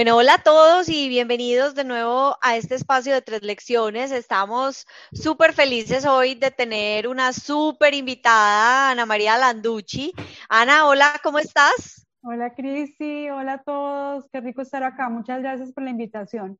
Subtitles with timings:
[0.00, 4.12] Bueno, hola a todos y bienvenidos de nuevo a este espacio de tres lecciones.
[4.12, 10.14] Estamos súper felices hoy de tener una súper invitada, Ana María Landucci.
[10.48, 12.06] Ana, hola, ¿cómo estás?
[12.22, 15.10] Hola, Cristi, hola a todos, qué rico estar acá.
[15.10, 16.58] Muchas gracias por la invitación.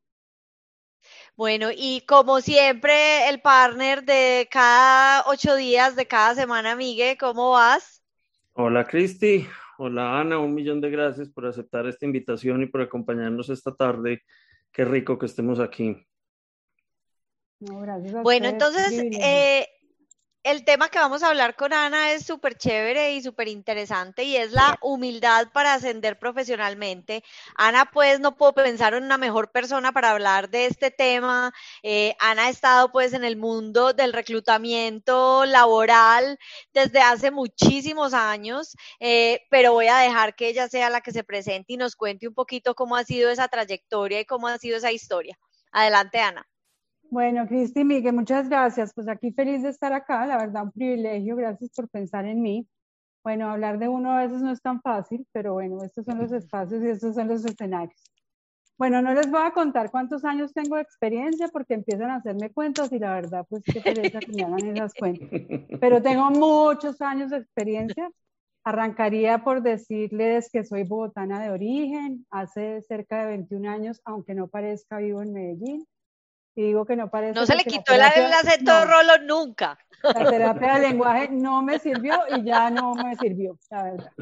[1.34, 7.52] Bueno, y como siempre, el partner de cada ocho días, de cada semana, Miguel, ¿cómo
[7.52, 8.02] vas?
[8.52, 9.48] Hola, Cristi.
[9.82, 14.24] Hola Ana, un millón de gracias por aceptar esta invitación y por acompañarnos esta tarde.
[14.70, 15.96] Qué rico que estemos aquí.
[18.22, 19.66] bueno, entonces, eh,
[20.42, 24.36] el tema que vamos a hablar con Ana es súper chévere y súper interesante y
[24.36, 27.22] es la humildad para ascender profesionalmente.
[27.56, 31.52] Ana, pues no puedo pensar en una mejor persona para hablar de este tema.
[31.82, 36.38] Eh, Ana ha estado pues en el mundo del reclutamiento laboral
[36.72, 41.24] desde hace muchísimos años, eh, pero voy a dejar que ella sea la que se
[41.24, 44.78] presente y nos cuente un poquito cómo ha sido esa trayectoria y cómo ha sido
[44.78, 45.38] esa historia.
[45.72, 46.46] Adelante, Ana.
[47.10, 48.94] Bueno, Cristi, Miguel, muchas gracias.
[48.94, 51.34] Pues aquí feliz de estar acá, la verdad, un privilegio.
[51.34, 52.68] Gracias por pensar en mí.
[53.24, 56.30] Bueno, hablar de uno a veces no es tan fácil, pero bueno, estos son los
[56.30, 58.00] espacios y estos son los escenarios.
[58.78, 62.50] Bueno, no les voy a contar cuántos años tengo de experiencia porque empiezan a hacerme
[62.50, 65.28] cuentos y la verdad, pues qué pereza que me hagan esas cuentas.
[65.80, 68.08] Pero tengo muchos años de experiencia.
[68.62, 74.46] Arrancaría por decirles que soy bogotana de origen, hace cerca de 21 años, aunque no
[74.46, 75.86] parezca vivo en Medellín
[76.54, 77.38] digo que no parece.
[77.38, 79.78] No se le quitó el acento rolo nunca.
[80.02, 84.12] La terapia de lenguaje no me sirvió y ya no me sirvió, la verdad.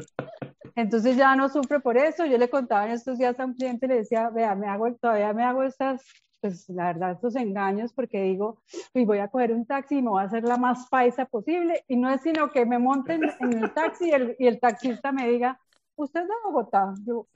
[0.75, 2.25] Entonces ya no sufre por eso.
[2.25, 5.33] Yo le contaba en estos días a un cliente, le decía, vea, me hago, todavía
[5.33, 6.03] me hago estas,
[6.41, 8.61] pues la verdad, estos engaños porque digo,
[8.93, 11.83] y voy a coger un taxi y me voy a hacer la más paisa posible.
[11.87, 15.11] Y no es sino que me monten en el taxi y el, y el taxista
[15.11, 15.59] me diga,
[15.99, 16.93] usted es de Bogotá.
[17.05, 17.27] Yo,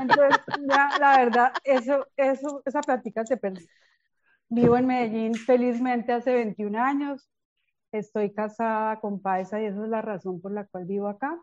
[0.00, 3.66] Entonces, ya, la verdad, eso, eso, esa plática se perdió.
[4.48, 7.28] Vivo en Medellín felizmente hace 21 años.
[7.92, 11.38] Estoy casada con Paisa y esa es la razón por la cual vivo acá.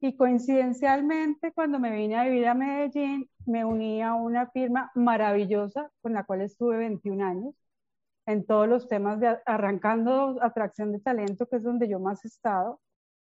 [0.00, 5.90] Y coincidencialmente, cuando me vine a vivir a Medellín, me uní a una firma maravillosa
[6.02, 7.54] con la cual estuve 21 años
[8.26, 12.28] en todos los temas de arrancando atracción de talento, que es donde yo más he
[12.28, 12.80] estado,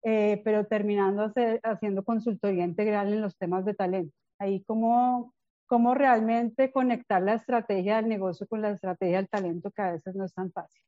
[0.04, 1.32] eh, pero terminando
[1.64, 4.16] haciendo consultoría integral en los temas de talento.
[4.40, 5.34] Ahí cómo,
[5.68, 10.16] cómo realmente conectar la estrategia del negocio con la estrategia del talento, que a veces
[10.16, 10.82] no es tan fácil.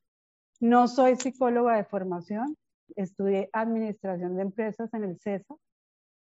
[0.60, 2.58] No soy psicóloga de formación,
[2.96, 5.56] estudié administración de empresas en el CESA.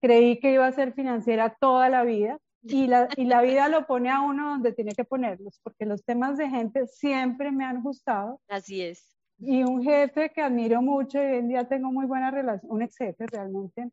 [0.03, 3.87] Creí que iba a ser financiera toda la vida y la, y la vida lo
[3.87, 7.83] pone a uno donde tiene que ponerlos, porque los temas de gente siempre me han
[7.83, 8.41] gustado.
[8.49, 9.14] Así es
[9.47, 12.83] y un jefe que admiro mucho y hoy en día tengo muy buena relación, un
[12.83, 13.91] ex jefe realmente,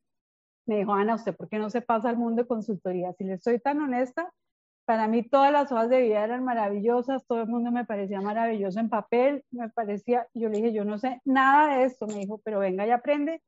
[0.65, 3.13] me dijo, Ana, ¿usted por qué no se pasa al mundo de consultoría?
[3.13, 4.31] Si le estoy tan honesta,
[4.85, 8.79] para mí todas las hojas de vida eran maravillosas, todo el mundo me parecía maravilloso
[8.79, 12.39] en papel, me parecía, yo le dije, yo no sé nada de esto, me dijo,
[12.43, 13.41] pero venga y aprende,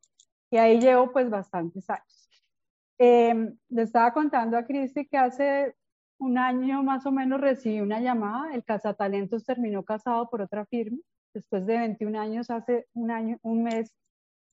[0.51, 2.29] y ahí llevo pues bastantes años.
[2.97, 5.75] Em, le estaba contando a Cristi que hace
[6.19, 10.99] un año más o menos recibí una llamada, el Cazatalentos terminó casado por otra firma,
[11.33, 13.93] después de 21 años, hace un año, un mes,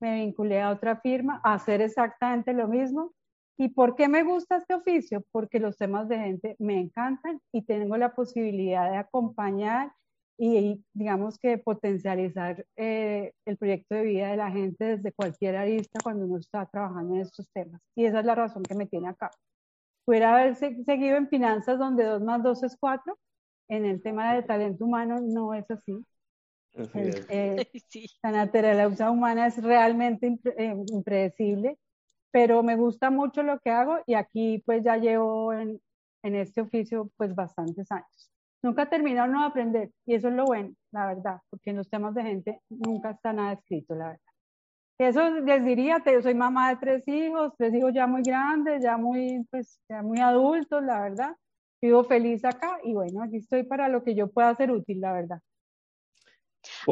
[0.01, 3.13] me vinculé a otra firma a hacer exactamente lo mismo.
[3.59, 5.23] ¿Y por qué me gusta este oficio?
[5.33, 9.93] Porque los temas de gente me encantan y tengo la posibilidad de acompañar
[10.39, 16.01] y, digamos que potencializar eh, el proyecto de vida de la gente desde cualquier arista
[16.03, 17.83] cuando uno está trabajando en estos temas.
[17.95, 19.31] Y esa es la razón que me tiene acá.
[20.07, 23.19] Pudiera haber seguido en finanzas donde 2 más 2 es 4.
[23.69, 26.03] En el tema de talento humano no es así.
[26.75, 27.67] Eh,
[28.23, 31.79] la naturaleza humana es realmente eh, impredecible,
[32.31, 35.81] pero me gusta mucho lo que hago y aquí pues ya llevo en,
[36.23, 38.31] en este oficio pues bastantes años.
[38.63, 41.89] Nunca he terminado no aprender y eso es lo bueno, la verdad, porque en los
[41.89, 44.21] temas de gente nunca está nada escrito, la verdad.
[44.99, 48.99] Eso les diría, yo soy mamá de tres hijos, tres hijos ya muy grandes, ya
[48.99, 51.37] muy, pues, ya muy adultos, la verdad.
[51.81, 55.15] Vivo feliz acá y bueno, aquí estoy para lo que yo pueda ser útil, la
[55.15, 55.41] verdad.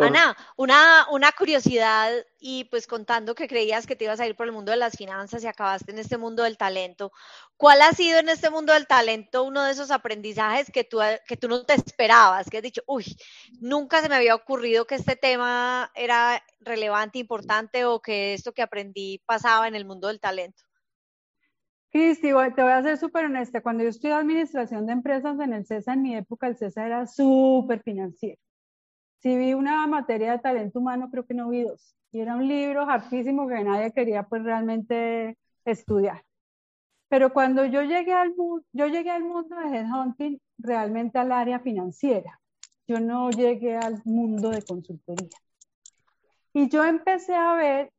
[0.00, 4.46] Ana, una, una curiosidad y pues contando que creías que te ibas a ir por
[4.46, 7.12] el mundo de las finanzas y acabaste en este mundo del talento,
[7.56, 11.36] ¿cuál ha sido en este mundo del talento uno de esos aprendizajes que tú, que
[11.36, 12.48] tú no te esperabas?
[12.48, 13.04] Que has dicho, uy,
[13.60, 18.62] nunca se me había ocurrido que este tema era relevante, importante o que esto que
[18.62, 20.62] aprendí pasaba en el mundo del talento.
[21.90, 23.62] Cristi, te voy a ser súper honesta.
[23.62, 27.06] Cuando yo estudié administración de empresas en el CESA, en mi época el CESA era
[27.06, 28.38] súper financiero.
[29.18, 31.96] Si vi una materia de talento humano, creo que no vi dos.
[32.12, 36.22] Y era un libro hartísimo que nadie quería pues realmente estudiar.
[37.08, 38.34] Pero cuando yo llegué al,
[38.72, 42.38] yo llegué al mundo de headhunting, realmente al área financiera,
[42.86, 45.36] yo no llegué al mundo de consultoría.
[46.52, 47.92] Y yo empecé a ver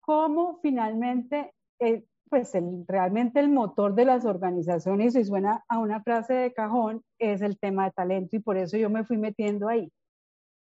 [0.00, 6.02] cómo finalmente, eh, pues el, realmente el motor de las organizaciones, y suena a una
[6.02, 9.68] frase de cajón, es el tema de talento y por eso yo me fui metiendo
[9.68, 9.90] ahí.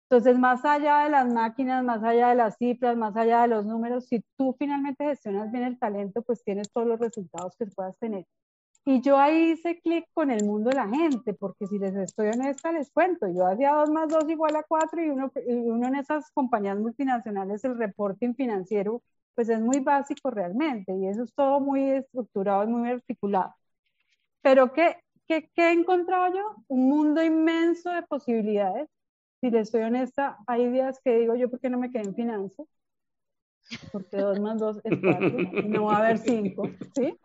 [0.08, 3.66] Entonces, más allá de las máquinas, más allá de las cifras, más allá de los
[3.66, 7.96] números, si tú finalmente gestionas bien el talento, pues tienes todos los resultados que puedas
[7.98, 8.24] tener.
[8.84, 12.28] Y yo ahí hice clic con el mundo de la gente, porque si les estoy
[12.28, 15.88] honesta, les cuento, yo hacía 2 más 2 igual a 4 y uno, y uno
[15.88, 19.02] en esas compañías multinacionales, el reporting financiero,
[19.34, 23.54] pues es muy básico realmente, y eso es todo muy estructurado y muy articulado.
[24.42, 24.96] Pero ¿qué,
[25.28, 26.56] qué, qué he encontrado yo?
[26.68, 28.88] Un mundo inmenso de posibilidades
[29.40, 32.14] si les soy honesta, hay días que digo yo, ¿por qué no me quedé en
[32.14, 32.66] finanzas?
[33.92, 35.38] Porque dos más dos es cuatro,
[35.68, 37.18] no va a haber cinco, ¿sí?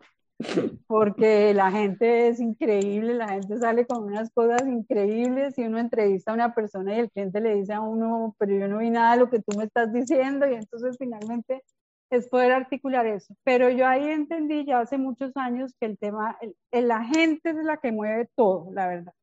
[0.86, 6.32] Porque la gente es increíble, la gente sale con unas cosas increíbles y uno entrevista
[6.32, 9.12] a una persona y el cliente le dice a uno, pero yo no vi nada
[9.12, 11.62] de lo que tú me estás diciendo y entonces finalmente
[12.10, 13.34] es poder articular eso.
[13.44, 16.36] Pero yo ahí entendí ya hace muchos años que el tema,
[16.70, 19.14] la gente es la que mueve todo, la verdad.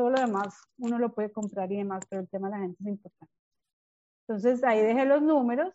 [0.00, 2.78] Todo lo demás uno lo puede comprar y demás, pero el tema de la gente
[2.80, 3.34] es importante.
[4.26, 5.74] Entonces ahí dejé los números.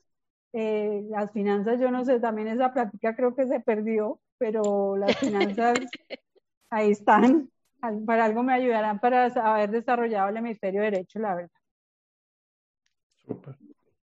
[0.51, 5.15] Eh, las finanzas, yo no sé, también esa práctica creo que se perdió, pero las
[5.19, 5.77] finanzas
[6.71, 7.51] ahí están.
[8.07, 11.51] Para algo me ayudarán para haber desarrollado el hemisferio derecho, la verdad.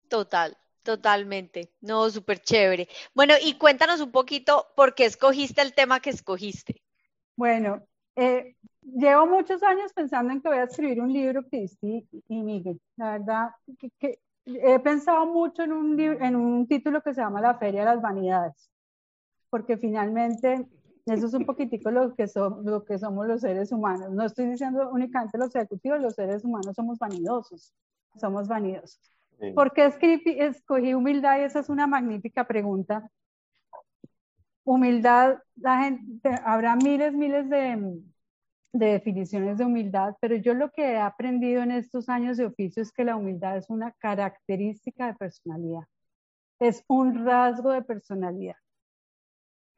[0.08, 1.74] Total, totalmente.
[1.82, 2.88] No, súper chévere.
[3.14, 6.82] Bueno, y cuéntanos un poquito por qué escogiste el tema que escogiste.
[7.36, 7.86] Bueno,
[8.18, 12.82] eh, llevo muchos años pensando en que voy a escribir un libro, Cristi y Miguel.
[12.96, 13.52] La verdad,
[14.00, 17.86] que, he pensado mucho en un, en un título que se llama La Feria de
[17.86, 18.72] las Vanidades,
[19.50, 20.68] porque finalmente
[21.06, 22.26] eso es un poquitico lo que,
[22.64, 24.12] lo que somos los seres humanos.
[24.12, 27.74] No estoy diciendo únicamente los ejecutivos, los seres humanos somos vanidosos,
[28.20, 29.00] somos vanidosos.
[29.54, 29.94] ¿Por qué
[30.40, 31.40] escogí humildad?
[31.40, 33.12] Y esa es una magnífica pregunta
[34.68, 38.02] humildad, la gente, habrá miles, miles de,
[38.74, 42.84] de, definiciones de humildad, pero yo lo que he aprendido en estos años de oficio
[42.84, 45.84] es que la humildad es una característica de personalidad,
[46.60, 48.58] es un rasgo de personalidad.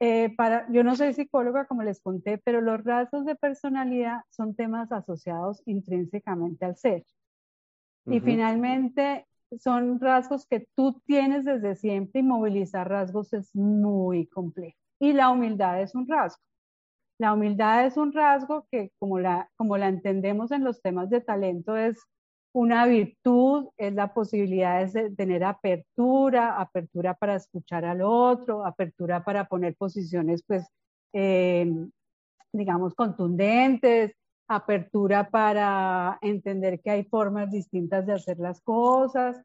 [0.00, 4.56] Eh, para, yo no soy psicóloga, como les conté, pero los rasgos de personalidad son
[4.56, 7.04] temas asociados intrínsecamente al ser.
[8.06, 9.26] Y finalmente,
[9.58, 15.30] son rasgos que tú tienes desde siempre y movilizar rasgos es muy complejo y la
[15.30, 16.42] humildad es un rasgo.
[17.18, 21.20] La humildad es un rasgo que, como la, como la entendemos en los temas de
[21.20, 21.98] talento, es
[22.52, 29.46] una virtud, es la posibilidad de tener apertura, apertura para escuchar al otro, apertura para
[29.46, 30.66] poner posiciones, pues,
[31.12, 31.70] eh,
[32.52, 34.12] digamos, contundentes,
[34.50, 39.40] apertura para entender que hay formas distintas de hacer las cosas,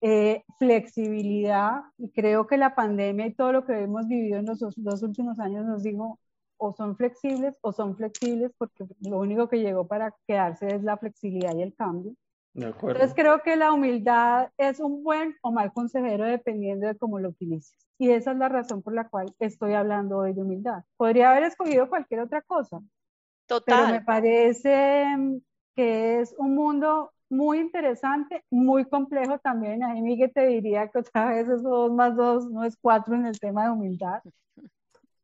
[0.00, 4.58] eh, flexibilidad, y creo que la pandemia y todo lo que hemos vivido en los
[4.58, 6.18] dos, últimos años nos dijo,
[6.56, 10.96] o son flexibles o son flexibles, porque lo único que llegó para quedarse es la
[10.96, 12.14] flexibilidad y el cambio.
[12.54, 17.28] Entonces creo que la humildad es un buen o mal consejero dependiendo de cómo lo
[17.28, 17.76] utilices.
[17.98, 20.84] Y esa es la razón por la cual estoy hablando hoy de humildad.
[20.96, 22.80] Podría haber escogido cualquier otra cosa.
[23.48, 23.86] Total.
[23.86, 25.06] Pero me parece
[25.74, 29.82] que es un mundo muy interesante, muy complejo también.
[29.82, 33.26] Ahí Miguel te diría que otra vez es dos más dos no es cuatro en
[33.26, 34.22] el tema de humildad.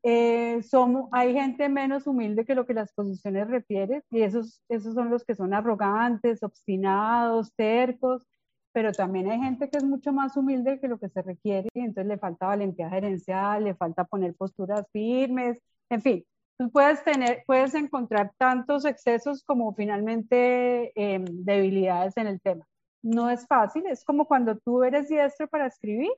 [0.06, 4.92] Eh, somos, hay gente menos humilde que lo que las posiciones refieren y esos, esos
[4.92, 8.26] son los que son arrogantes, obstinados, tercos,
[8.72, 11.80] pero también hay gente que es mucho más humilde que lo que se requiere y
[11.80, 15.56] entonces le falta valentía gerencial, le falta poner posturas firmes,
[15.88, 16.24] en fin,
[16.56, 22.64] Tú puedes tener, puedes encontrar tantos excesos como finalmente em, debilidades en el tema.
[23.02, 26.12] No es fácil, es como cuando tú eres diestro para escribir,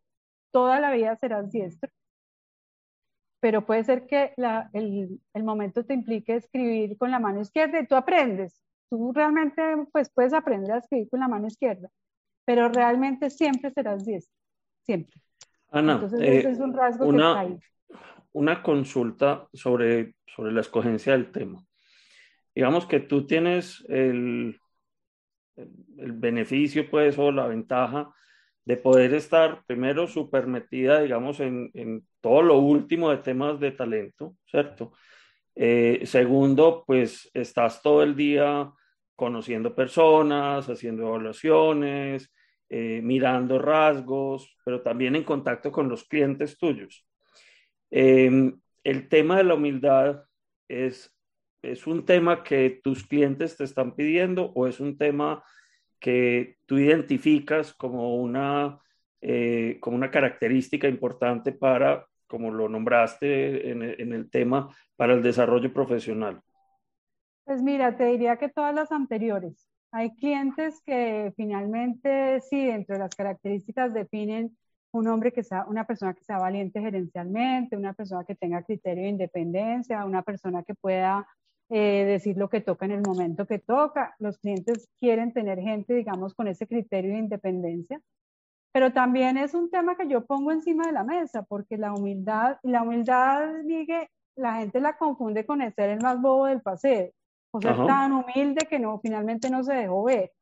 [0.53, 1.91] toda la vida serás diestro.
[3.41, 4.35] Pero puede ser que
[4.73, 8.61] el, el, momento te implique escribir con la mano izquierda y tú aprendes.
[8.91, 9.63] Tú realmente
[9.93, 11.89] pues, puedes aprender a escribir con la mano izquierda,
[12.45, 14.35] pero realmente siempre serás diestro,
[14.85, 15.21] siempre.
[15.71, 17.59] Ana, Entonces, ese eh, es un rasgo que está ahí
[18.37, 21.65] una consulta sobre, sobre la escogencia del tema.
[22.55, 24.61] Digamos que tú tienes el,
[25.57, 28.15] el beneficio, pues, o la ventaja
[28.67, 33.71] de poder estar primero súper metida, digamos, en, en, todo lo último de temas de
[33.71, 34.93] talento, ¿cierto?
[35.55, 38.71] Eh, segundo, pues estás todo el día
[39.15, 42.35] conociendo personas, haciendo evaluaciones,
[42.69, 47.06] eh, mirando rasgos, pero también en contacto con los clientes tuyos.
[47.91, 50.25] Em, el tema de la humildad
[50.69, 51.15] es,
[51.63, 55.45] es un tema que tus clientes te están pidiendo o es un tema
[55.99, 58.81] que tú identificas como una,
[59.21, 65.23] eh, como una característica importante para, como lo nombraste en, en el tema, para el
[65.23, 66.43] desarrollo profesional?
[67.45, 69.69] Pues mira, te diría que todas las anteriores.
[69.93, 74.57] Hay clientes que finalmente sí, dentro de las características definen
[74.97, 79.05] un hombre que sea, una persona que sea valiente gerencialmente, una persona que tenga criterio
[79.05, 81.27] de independencia, una persona que pueda
[81.69, 84.15] eh, decir lo que toca en el momento que toca.
[84.19, 88.01] Los clientes quieren tener gente, digamos, con ese criterio de independencia.
[88.73, 92.59] Pero también es un tema que yo pongo encima de la mesa, porque la humildad,
[92.63, 97.11] la humildad, Miguel, la gente la confunde con el ser el más bobo del paseo,
[97.53, 100.33] o ser tan humilde que no, finalmente no se dejó ver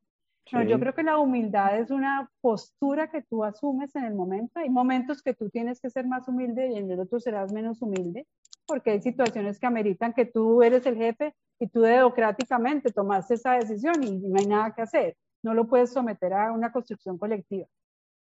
[0.47, 4.61] yo creo que la humildad es una postura que tú asumes en el momento.
[4.61, 7.81] Hay momentos que tú tienes que ser más humilde y en el otro serás menos
[7.83, 8.27] humilde,
[8.67, 13.53] porque hay situaciones que ameritan que tú eres el jefe y tú democráticamente tomaste esa
[13.53, 15.17] decisión y no hay nada que hacer.
[15.43, 17.67] No lo puedes someter a una construcción colectiva.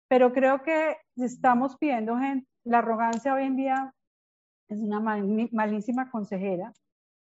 [0.09, 3.95] Pero creo que estamos pidiendo gente, la arrogancia hoy en día
[4.69, 6.73] es una malísima consejera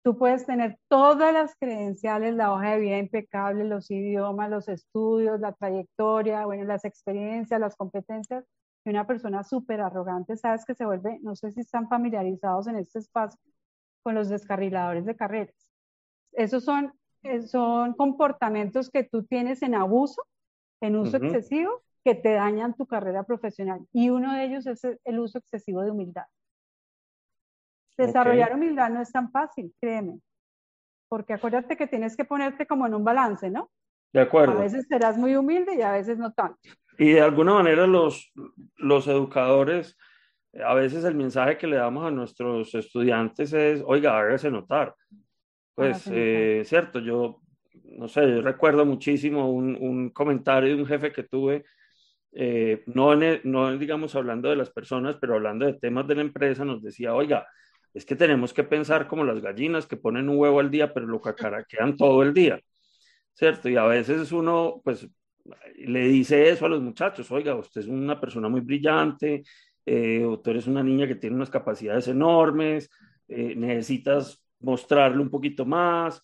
[0.03, 5.41] Tú puedes tener todas las credenciales, la hoja de vida impecable, los idiomas, los estudios,
[5.41, 8.45] la trayectoria, bueno, las experiencias, las competencias.
[8.85, 12.77] Y una persona súper arrogante, sabes que se vuelve, no sé si están familiarizados en
[12.77, 13.41] este espacio
[14.03, 15.71] con los descarriladores de carreras.
[16.33, 16.93] Esos son,
[17.25, 20.23] eh, son comportamientos que tú tienes en abuso,
[20.81, 23.87] en uso excesivo, que te dañan tu carrera profesional.
[23.93, 26.25] Y uno de ellos es el uso excesivo de humildad.
[27.99, 30.21] Desarrollar humildad no es tan fácil, créeme.
[31.09, 33.71] Porque acuérdate que tienes que ponerte como en un balance, ¿no?
[34.13, 34.59] De acuerdo.
[34.59, 36.59] A veces serás muy humilde y a veces no tanto.
[36.99, 38.33] Y de alguna manera los,
[38.77, 39.97] los educadores,
[40.65, 44.95] a veces el mensaje que le damos a nuestros estudiantes es, oiga, hágase notar.
[45.75, 47.41] Pues, eh, cierto, yo,
[47.85, 51.65] no sé, yo recuerdo muchísimo un, un comentario de un jefe que tuve,
[52.33, 53.15] eh, no,
[53.45, 57.15] no digamos hablando de las personas, pero hablando de temas de la empresa, nos decía,
[57.15, 57.47] oiga,
[57.99, 61.05] es que tenemos que pensar como las gallinas que ponen un huevo al día, pero
[61.07, 62.61] lo cacaraquean todo el día,
[63.35, 63.69] ¿cierto?
[63.69, 65.09] Y a veces uno, pues,
[65.75, 69.43] le dice eso a los muchachos, oiga, usted es una persona muy brillante,
[69.85, 72.89] eh, o tú eres una niña que tiene unas capacidades enormes,
[73.27, 76.23] eh, necesitas mostrarle un poquito más,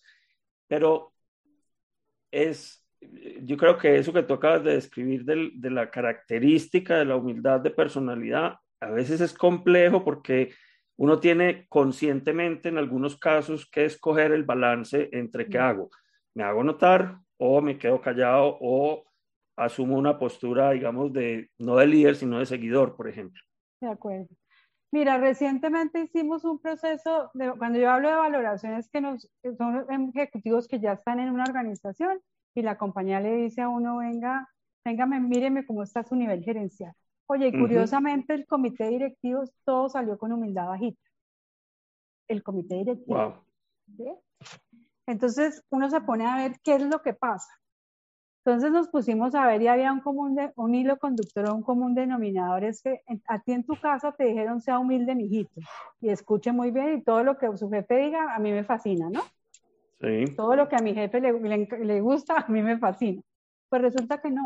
[0.67, 1.11] pero
[2.31, 2.85] es,
[3.41, 7.59] yo creo que eso que tú acabas de describir de la característica de la humildad
[7.59, 10.53] de personalidad, a veces es complejo porque
[10.97, 15.89] uno tiene conscientemente en algunos casos que escoger el balance entre qué hago.
[16.33, 19.03] Me hago notar o me quedo callado o
[19.57, 23.41] asumo una postura, digamos, de no de líder, sino de seguidor, por ejemplo.
[23.81, 24.27] De acuerdo.
[24.91, 30.67] Mira, recientemente hicimos un proceso, de, cuando yo hablo de valoraciones, que nos, son ejecutivos
[30.67, 32.21] que ya están en una organización
[32.53, 34.47] y la compañía le dice a uno, venga,
[34.85, 36.93] venga, míreme cómo está su nivel gerencial.
[37.27, 41.01] Oye, curiosamente el comité directivo todo salió con humildad bajita.
[42.27, 43.43] El comité directivo.
[45.07, 47.51] Entonces uno se pone a ver qué es lo que pasa.
[48.43, 51.95] Entonces nos pusimos a ver y había un, común un hilo conductor o un común
[51.95, 52.63] denominador.
[52.63, 55.61] Es que a ti en tu casa te dijeron sea humilde, mijito,
[55.99, 59.09] y escuche muy bien y todo lo que su jefe diga a mí me fascina,
[59.09, 59.21] ¿no?
[59.99, 60.35] Sí.
[60.35, 63.23] Todo lo que a mi jefe le, le gusta a mí me fascina.
[63.67, 64.45] Pues resulta que no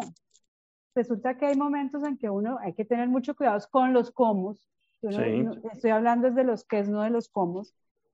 [0.96, 4.56] resulta que hay momentos en que uno hay que tener mucho cuidado con los cómo.
[5.02, 7.64] estoy hablando desde los qué, no de los cómo.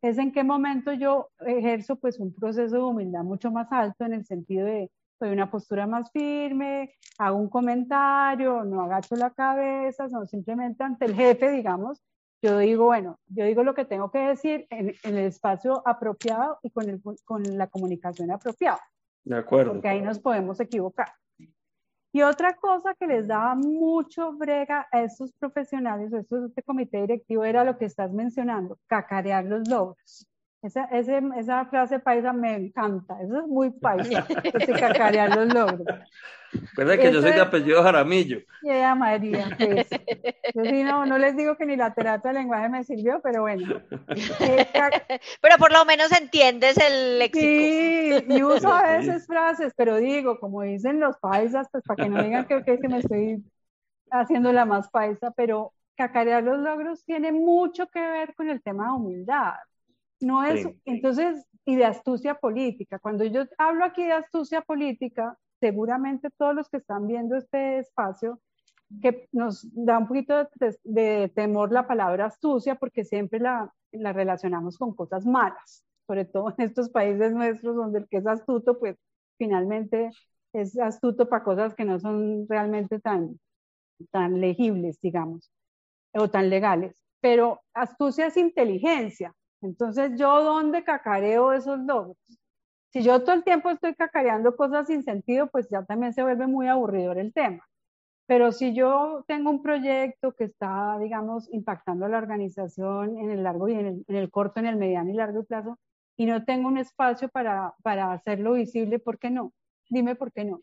[0.01, 4.13] Es en qué momento yo ejerzo pues un proceso de humildad mucho más alto en
[4.13, 10.07] el sentido de soy una postura más firme, hago un comentario, no agacho la cabeza,
[10.09, 12.03] no simplemente ante el jefe, digamos,
[12.41, 16.59] yo digo, bueno, yo digo lo que tengo que decir en, en el espacio apropiado
[16.61, 18.81] y con, el, con la comunicación apropiada.
[19.23, 19.71] De acuerdo.
[19.71, 21.07] Porque ahí nos podemos equivocar.
[22.15, 27.01] Y otra cosa que les daba mucho brega a estos profesionales, a estos, este comité
[27.01, 30.25] directivo, era lo que estás mencionando, cacarear los logros.
[30.65, 34.25] Esa, esa frase paisa me encanta, eso es muy paisa,
[34.79, 35.99] cacarear los logros.
[36.53, 38.39] Recuerda que yo soy de apellido Jaramillo.
[38.63, 39.87] Ya, María, pues.
[40.55, 43.41] Yo sí, no, no les digo que ni la terapia de lenguaje me sirvió, pero
[43.41, 43.81] bueno.
[45.41, 47.45] pero por lo menos entiendes el léxico.
[47.45, 52.09] Sí, y uso a veces frases, pero digo, como dicen los paisas, pues para que
[52.09, 53.43] no digan que, que me estoy
[54.09, 58.85] haciendo la más paisa, pero cacarear los logros tiene mucho que ver con el tema
[58.87, 59.53] de humildad.
[60.19, 62.99] No es, entonces, y de astucia política.
[62.99, 68.39] Cuando yo hablo aquí de astucia política, seguramente todos los que están viendo este espacio,
[69.01, 70.47] que nos da un poquito
[70.83, 76.53] de, temor la palabra astucia, porque siempre la, la relacionamos con cosas malas, sobre todo
[76.57, 78.97] en estos países nuestros donde el que es astuto, pues
[79.37, 80.11] finalmente
[80.53, 83.39] es astuto para cosas que no son realmente tan,
[84.11, 85.51] tan legibles, digamos,
[86.13, 86.95] o tan legales.
[87.19, 89.33] Pero astucia es inteligencia.
[89.65, 92.17] Entonces, ¿yo dónde cacareo esos logros?
[92.89, 96.47] Si yo todo el tiempo estoy cacareando cosas sin sentido, pues ya también se vuelve
[96.47, 97.67] muy aburridor el tema.
[98.27, 103.43] Pero si yo tengo un proyecto que está, digamos, impactando a la organización en el
[103.43, 105.77] largo y en el, corto, en el mediano y largo plazo,
[106.17, 109.51] y no tengo un espacio para, para hacerlo visible, ¿por qué no?
[109.89, 110.61] Dime por qué no.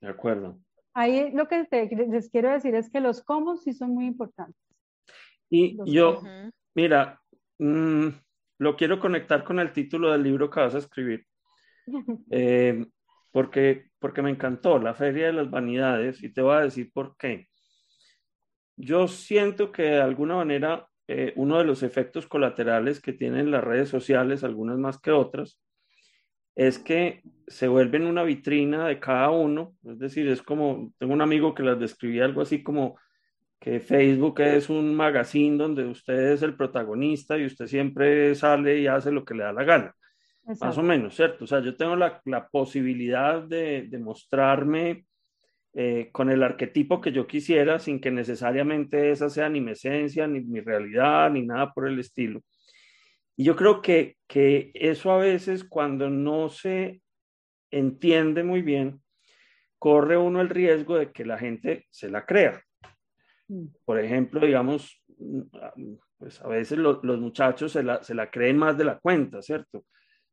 [0.00, 0.58] De acuerdo.
[0.94, 1.66] Ahí lo que
[2.10, 4.60] les quiero decir es que los cómo sí son muy importantes.
[5.48, 6.20] Y yo,
[6.74, 7.21] mira,
[7.62, 8.08] mm,
[8.58, 11.26] lo quiero conectar con el título del libro que vas a escribir.
[12.30, 12.86] Eh,
[13.32, 17.16] porque, porque me encantó la Feria de las Vanidades y te voy a decir por
[17.16, 17.48] qué.
[18.76, 23.64] Yo siento que de alguna manera eh, uno de los efectos colaterales que tienen las
[23.64, 25.58] redes sociales, algunas más que otras,
[26.54, 29.74] es que se vuelven una vitrina de cada uno.
[29.84, 32.98] Es decir, es como, tengo un amigo que las describía algo así como
[33.62, 38.88] que Facebook es un magazine donde usted es el protagonista y usted siempre sale y
[38.88, 39.94] hace lo que le da la gana.
[40.60, 41.44] Más o menos, ¿cierto?
[41.44, 45.06] O sea, yo tengo la, la posibilidad de, de mostrarme
[45.74, 50.26] eh, con el arquetipo que yo quisiera sin que necesariamente esa sea ni mi esencia,
[50.26, 52.42] ni mi realidad, ni nada por el estilo.
[53.36, 57.00] Y yo creo que, que eso a veces cuando no se
[57.70, 59.00] entiende muy bien,
[59.78, 62.60] corre uno el riesgo de que la gente se la crea.
[63.52, 63.66] Mm.
[63.84, 68.78] Por ejemplo, digamos, mm, pues a veces los muchachos se la, se la creen más
[68.78, 69.84] de la cuenta, ¿cierto?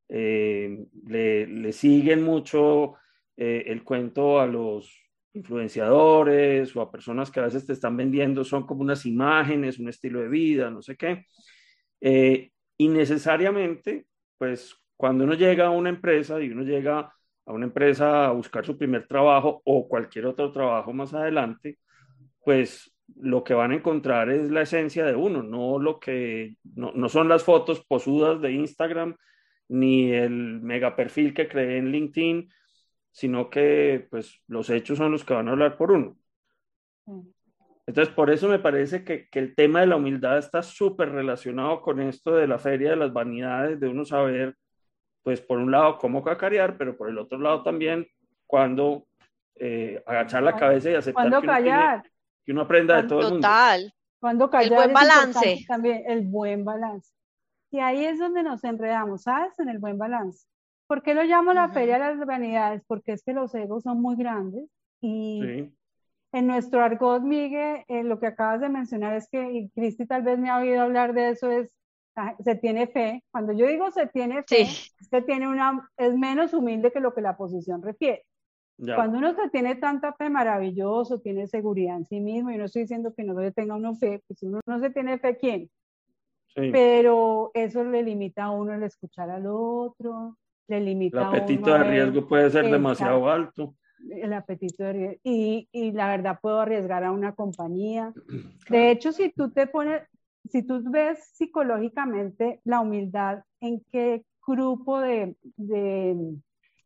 [0.08, 2.96] Eh, le, siguen mucho
[3.36, 4.96] eh, el cuento a los
[5.34, 9.90] influenciadores o a personas que a veces te están vendiendo, son como unas imágenes, un
[9.90, 11.26] estilo de vida, no sé qué.
[12.02, 14.06] Eh, y necesariamente,
[14.38, 17.14] pues cuando uno llega a una empresa y uno llega
[17.46, 21.78] a una empresa a buscar su primer trabajo o cualquier otro trabajo más adelante,
[22.44, 26.92] pues lo que van a encontrar es la esencia de uno, no lo que no,
[26.94, 29.16] no son las fotos posudas de Instagram
[29.70, 32.50] ni el mega perfil que creé en LinkedIn,
[33.12, 36.18] sino que pues los hechos son los que van a hablar por uno.
[37.06, 37.22] Mm.
[37.88, 41.82] Entonces, por eso me parece que, que el tema de la humildad está súper relacionado
[41.82, 44.56] con esto de la feria de las vanidades, de uno saber,
[45.24, 48.08] pues por un lado, cómo cacarear, pero por el otro lado también,
[48.46, 49.08] cuando
[49.56, 52.04] eh, agachar la cabeza y aceptar que uno,
[52.50, 53.48] que uno aprenda de todo el mundo.
[53.48, 53.94] Total.
[54.20, 55.66] Cuando callar el buen balance.
[55.68, 57.14] También el buen balance.
[57.70, 59.60] Y ahí es donde nos enredamos, ¿sabes?
[59.60, 60.48] En el buen balance.
[60.88, 62.82] ¿Por qué lo llamo la feria de las vanidades?
[62.88, 64.68] Porque es que los egos son muy grandes
[65.00, 65.70] y
[66.32, 70.24] en nuestro argot, Miguel, eh, lo que acabas de mencionar es que, y Cristi tal
[70.24, 71.70] vez me ha oído hablar de eso, es
[72.16, 73.24] ah, se tiene fe.
[73.30, 77.22] Cuando yo digo se tiene fe, se tiene una, es menos humilde que lo que
[77.22, 78.26] la posición refiere.
[78.96, 82.84] Cuando uno se tiene tanta fe, maravilloso, tiene seguridad en sí mismo, y no estoy
[82.84, 85.70] diciendo que no le tenga uno fe, pues si uno no se tiene fe, ¿quién?
[86.56, 90.38] Pero eso le limita a uno el escuchar al otro,
[90.68, 93.76] le limita El apetito de riesgo puede ser demasiado alto.
[94.10, 95.20] El apetito de riesgo.
[95.24, 98.14] Y, y la verdad puedo arriesgar a una compañía.
[98.70, 100.04] De hecho, si tú te pones,
[100.50, 106.36] si tú ves psicológicamente la humildad, ¿en qué grupo de, de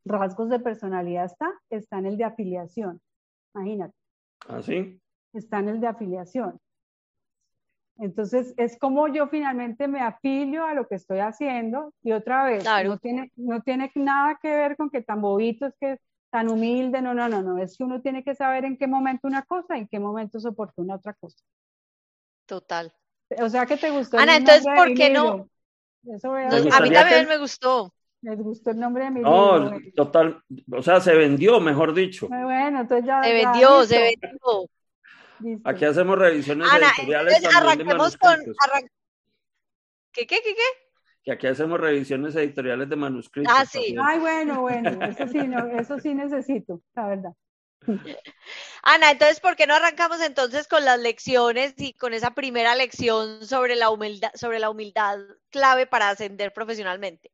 [0.06, 1.52] rasgos de personalidad está?
[1.70, 3.02] Está en el de afiliación.
[3.56, 3.94] Imagínate.
[4.48, 5.00] ¿Ah, sí?
[5.34, 6.60] Está en el de afiliación.
[7.98, 12.66] Entonces, es como yo finalmente me afilio a lo que estoy haciendo y otra vez,
[12.86, 16.00] no, tiene, no tiene nada que ver con que tan bobito es que
[16.32, 19.28] tan humilde, no, no, no, no, es que uno tiene que saber en qué momento
[19.28, 21.38] una cosa y en qué momento es oportuna otra cosa.
[22.48, 22.92] Total.
[23.40, 24.18] O sea que te gustó.
[24.18, 25.48] Ana, entonces, ¿por qué no?
[26.06, 27.94] a, mí también me gustó.
[28.24, 32.30] Les gustó el nombre de mi No, total, o sea, se vendió, mejor dicho.
[32.30, 33.22] Bueno, entonces ya.
[33.22, 35.60] Se vendió, se vendió.
[35.66, 37.46] Aquí hacemos revisiones editoriales.
[37.54, 38.38] arranquemos con.
[40.14, 40.62] ¿Qué, qué, qué, qué?
[41.26, 43.54] Que aquí hacemos revisiones editoriales de manuscritos.
[43.54, 43.94] Ah, sí.
[44.02, 45.40] Ay, bueno, bueno, eso sí,
[45.78, 47.34] eso sí necesito, la verdad.
[48.84, 53.46] Ana, entonces, ¿por qué no arrancamos entonces con las lecciones y con esa primera lección
[53.46, 57.33] sobre la humildad, sobre la humildad clave para ascender profesionalmente?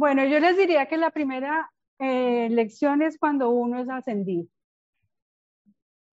[0.00, 4.46] Bueno, yo les diría que la primera eh, lección es cuando uno es ascendido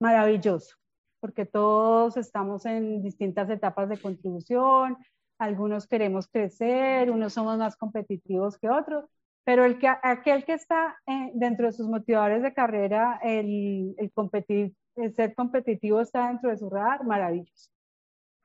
[0.02, 0.76] maravilloso,
[1.22, 4.98] porque todos estamos en distintas etapas de contribución,
[5.40, 9.06] algunos queremos crecer, unos somos más competitivos que otros,
[9.46, 14.12] pero el que, aquel que está eh, dentro de sus motivadores de carrera, el, el,
[14.12, 17.72] competir, el ser competitivo está dentro de su radar, maravilloso.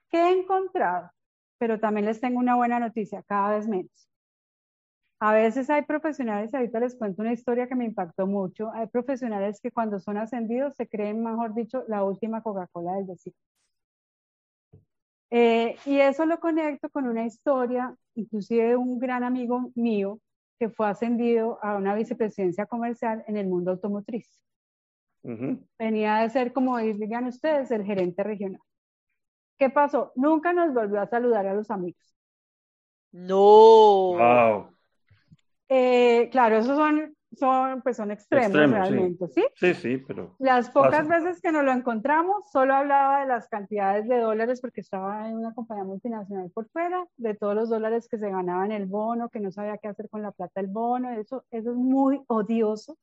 [0.08, 1.10] ¿Qué he encontrado?
[1.62, 4.11] pero también les tengo una buena noticia, cada vez menos.
[5.22, 9.60] A veces hay profesionales, ahorita les cuento una historia que me impactó mucho, hay profesionales
[9.62, 13.38] que cuando son ascendidos se creen, mejor dicho, la última Coca-Cola del desierto.
[15.30, 20.18] Eh, y eso lo conecto con una historia, inclusive un gran amigo mío
[20.58, 24.28] que fue ascendido a una vicepresidencia comercial en el mundo automotriz.
[25.78, 28.60] Venía de ser, como digan ustedes, el gerente regional.
[29.56, 30.10] ¿Qué pasó?
[30.16, 32.12] Nunca nos volvió a saludar a los amigos.
[33.12, 34.16] No.
[34.16, 34.72] Wow.
[35.74, 39.42] Eh, claro, esos son, son, pues son extremos, realmente, sí.
[39.54, 39.72] sí.
[39.72, 40.36] Sí, pero...
[40.38, 44.82] Las pocas veces que nos lo encontramos, solo hablaba de las cantidades de dólares, porque
[44.82, 48.82] estaba en una compañía multinacional por fuera, de todos los dólares que se ganaban en
[48.82, 51.76] el bono, que no sabía qué hacer con la plata del bono, eso, eso es
[51.76, 52.98] muy odioso,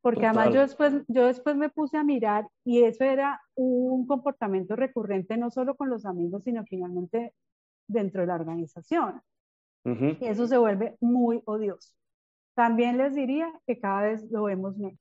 [0.00, 4.76] porque además yo después, yo después me puse a mirar y eso era un comportamiento
[4.76, 7.34] recurrente no solo con los amigos, sino finalmente
[7.86, 9.20] dentro de la organización.
[10.20, 11.92] Y eso se vuelve muy odioso.
[12.54, 15.00] También les diría que cada vez lo vemos menos.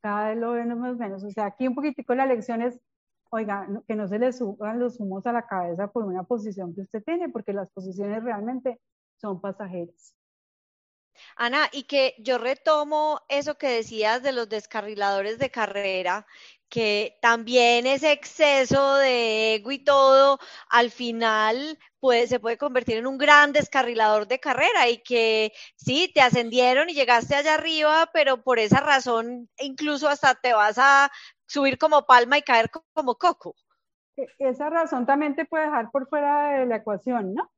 [0.00, 1.24] Cada vez lo vemos menos.
[1.24, 2.80] O sea, aquí un poquitico la lección es,
[3.30, 6.82] oiga, que no se le suban los humos a la cabeza por una posición que
[6.82, 8.80] usted tiene, porque las posiciones realmente
[9.16, 10.15] son pasajeras.
[11.36, 16.26] Ana, y que yo retomo eso que decías de los descarriladores de carrera,
[16.68, 23.06] que también ese exceso de ego y todo, al final puede, se puede convertir en
[23.06, 28.42] un gran descarrilador de carrera y que sí, te ascendieron y llegaste allá arriba, pero
[28.42, 31.10] por esa razón incluso hasta te vas a
[31.46, 33.54] subir como palma y caer como coco.
[34.16, 37.50] E, esa razón también te puede dejar por fuera de la ecuación, ¿no?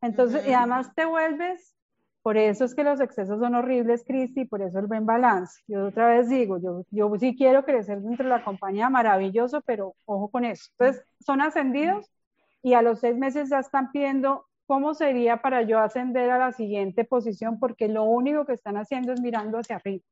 [0.00, 1.76] Entonces, y además te vuelves
[2.22, 5.60] por eso es que los excesos son horribles, Cristi, por eso el buen balance.
[5.66, 9.94] Yo otra vez digo, yo, yo sí quiero crecer dentro de la compañía, maravilloso, pero
[10.04, 10.70] ojo con eso.
[10.78, 12.08] Entonces, son ascendidos
[12.62, 16.52] y a los seis meses ya están pidiendo cómo sería para yo ascender a la
[16.52, 20.04] siguiente posición, porque lo único que están haciendo es mirando hacia arriba.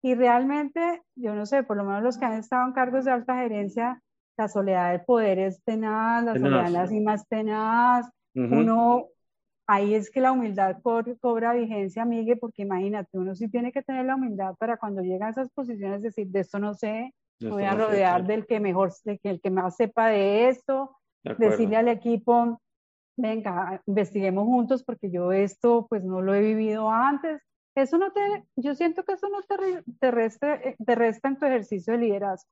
[0.00, 3.10] Y realmente, yo no sé, por lo menos los que han estado en cargos de
[3.10, 4.00] alta gerencia,
[4.36, 9.08] la soledad del poder es tenaz, la soledad de las cimas tenaz, uno
[9.66, 10.78] ahí es que la humildad
[11.20, 15.26] cobra vigencia, Miguel, porque imagínate, uno sí tiene que tener la humildad para cuando llega
[15.26, 19.18] a esas posiciones decir, de esto no sé, voy a rodear del que mejor, de
[19.18, 20.96] que el que más sepa de esto,
[21.38, 22.60] decirle al equipo,
[23.16, 27.40] venga, investiguemos juntos porque yo esto pues no lo he vivido antes.
[27.74, 28.20] Eso no te,
[28.56, 32.00] yo siento que eso no te, te, resta, eh, te resta en tu ejercicio de
[32.00, 32.48] liderazgo,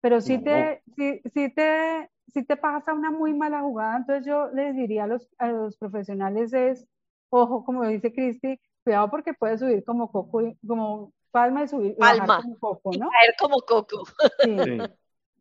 [0.00, 4.48] pero sí, te, sí, sí te si te pasa una muy mala jugada, entonces yo
[4.52, 6.86] les diría a los, a los profesionales es,
[7.28, 12.42] ojo, como dice Cristi, cuidado porque puede subir como coco, como palma y subir palma,
[12.42, 13.10] como coco, ¿no?
[13.10, 14.04] caer como coco.
[14.44, 14.78] Sí.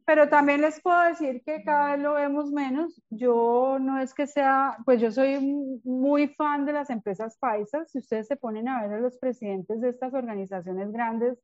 [0.06, 3.00] Pero también les puedo decir que cada vez lo vemos menos.
[3.12, 5.39] Yo no es que sea, pues yo soy
[5.84, 7.91] muy fan de las empresas paisas.
[7.91, 11.38] Si ustedes se ponen a ver a los presidentes de estas organizaciones grandes,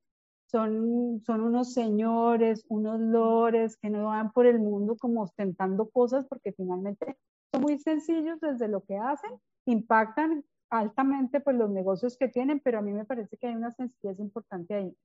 [0.47, 6.25] son, son unos señores, unos lores que no van por el mundo como ostentando cosas
[6.27, 7.17] porque finalmente
[7.51, 9.31] son muy sencillos desde lo que hacen,
[9.65, 13.71] impactan altamente pues los negocios que tienen, pero a mí me parece que hay una
[13.71, 14.95] sencillez importante ahí.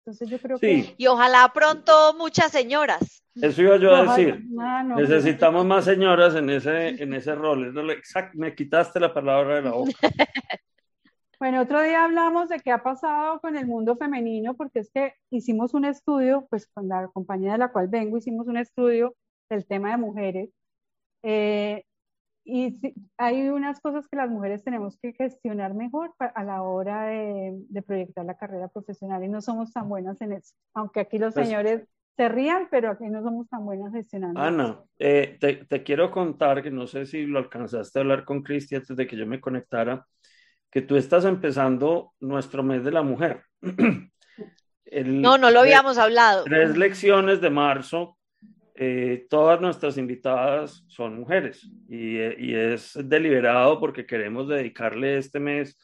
[0.00, 0.94] Entonces yo creo que...
[0.98, 3.24] Y ojalá pronto muchas señoras.
[3.34, 4.44] Eso iba yo a decir.
[4.96, 7.74] Necesitamos más señoras en ese, en ese rol.
[8.34, 9.92] me quitaste la palabra de la boca.
[11.38, 15.14] Bueno, otro día hablamos de qué ha pasado con el mundo femenino, porque es que
[15.30, 19.14] hicimos un estudio, pues con la compañía de la cual vengo, hicimos un estudio
[19.48, 20.50] del tema de mujeres.
[21.22, 21.84] Eh,
[22.46, 27.82] y hay unas cosas que las mujeres tenemos que gestionar mejor a la hora de,
[27.86, 30.54] proyectar la carrera profesional y no somos tan buenas en eso.
[30.74, 34.38] Aunque aquí los pues señores se rían, pero aquí no somos tan buenas gestionando.
[34.38, 38.42] Ana, eh, te, te, quiero contar que no sé si lo alcanzaste a hablar con
[38.42, 40.06] Cristi antes de que yo me conectara
[40.74, 43.44] que tú estás empezando nuestro mes de la mujer.
[43.62, 46.42] no, no lo habíamos hablado.
[46.42, 48.18] Tres lecciones de marzo.
[48.74, 55.78] Eh, todas nuestras invitadas son mujeres y, es deliberado porque queremos dedicarle este mes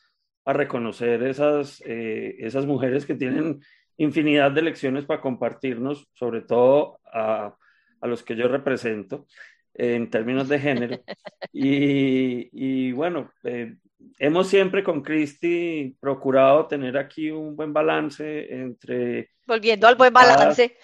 [0.45, 3.61] a reconocer esas, eh, esas mujeres que tienen
[3.97, 7.55] infinidad de lecciones para compartirnos, sobre todo a,
[8.01, 9.29] a los que yo represento
[9.73, 11.01] en términos de género.
[11.53, 13.77] Y, y bueno, eh,
[14.19, 19.31] hemos siempre con Cristi procurado tener aquí un buen balance entre...
[19.47, 20.77] Volviendo al buen balance.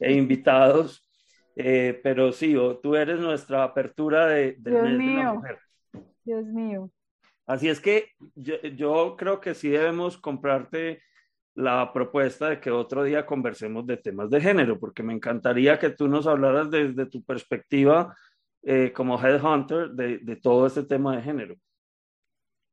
[0.00, 1.06] E invitados.
[1.56, 5.42] Eh, pero sí, tú eres nuestra apertura de, Dios mío.
[6.24, 6.90] Dios mío.
[7.46, 11.02] Así es que yo, yo, creo que sí debemos comprarte
[11.54, 15.90] la propuesta de que otro día conversemos de temas de género, porque me encantaría que
[15.90, 18.14] tú nos hablaras desde tu perspectiva
[18.62, 21.56] eh, como headhunter de, de todo este tema de género.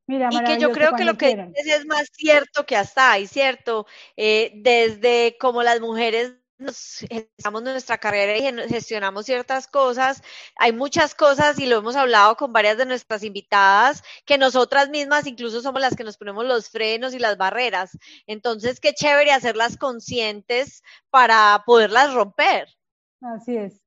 [0.08, 3.28] Mira, y que yo creo que lo que dices es más cierto que hasta ahí,
[3.28, 3.86] ¿cierto?
[4.16, 10.24] Eh, desde como las mujeres nos gestionamos nuestra carrera y gestionamos ciertas cosas.
[10.56, 15.28] Hay muchas cosas y lo hemos hablado con varias de nuestras invitadas, que nosotras mismas
[15.28, 17.98] incluso somos las que nos ponemos los frenos y las barreras.
[18.26, 22.68] Entonces, qué chévere hacerlas conscientes para poderlas romper.
[23.22, 23.87] Así es.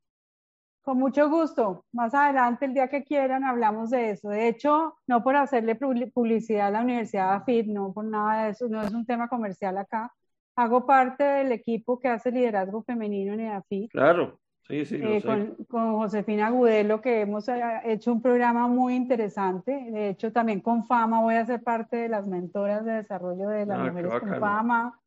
[0.83, 1.85] Con mucho gusto.
[1.93, 4.31] Más adelante, el día que quieran, hablamos de eso.
[4.31, 8.69] De hecho, no por hacerle publicidad a la Universidad AFIT, no por nada de eso,
[8.69, 10.13] no es un tema comercial acá
[10.57, 13.89] hago parte del equipo que hace liderazgo femenino en EAFI.
[13.89, 15.01] Claro, sí, sí.
[15.03, 19.73] Eh, con, con, Josefina Agudelo, que hemos eh, hecho un programa muy interesante.
[19.73, 23.67] De hecho, también con Fama voy a ser parte de las mentoras de desarrollo de
[23.67, 25.01] las ah, mujeres con Fama.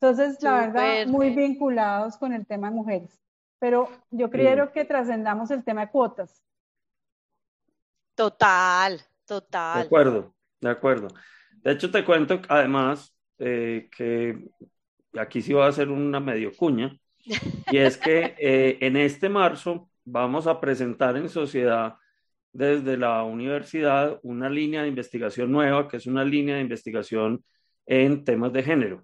[0.00, 3.20] Entonces, la verdad, muy vinculados con el tema de mujeres.
[3.60, 6.42] Pero yo creo que trascendamos el tema de cuotas.
[8.16, 9.80] Total, total.
[9.80, 11.08] De acuerdo, de acuerdo.
[11.62, 14.50] De hecho, te cuento además eh, que
[15.18, 16.98] aquí sí va a ser una medio cuña,
[17.70, 21.96] y es que eh, en este marzo vamos a presentar en sociedad
[22.52, 27.44] desde la universidad una línea de investigación nueva, que es una línea de investigación
[27.86, 29.02] en temas de género,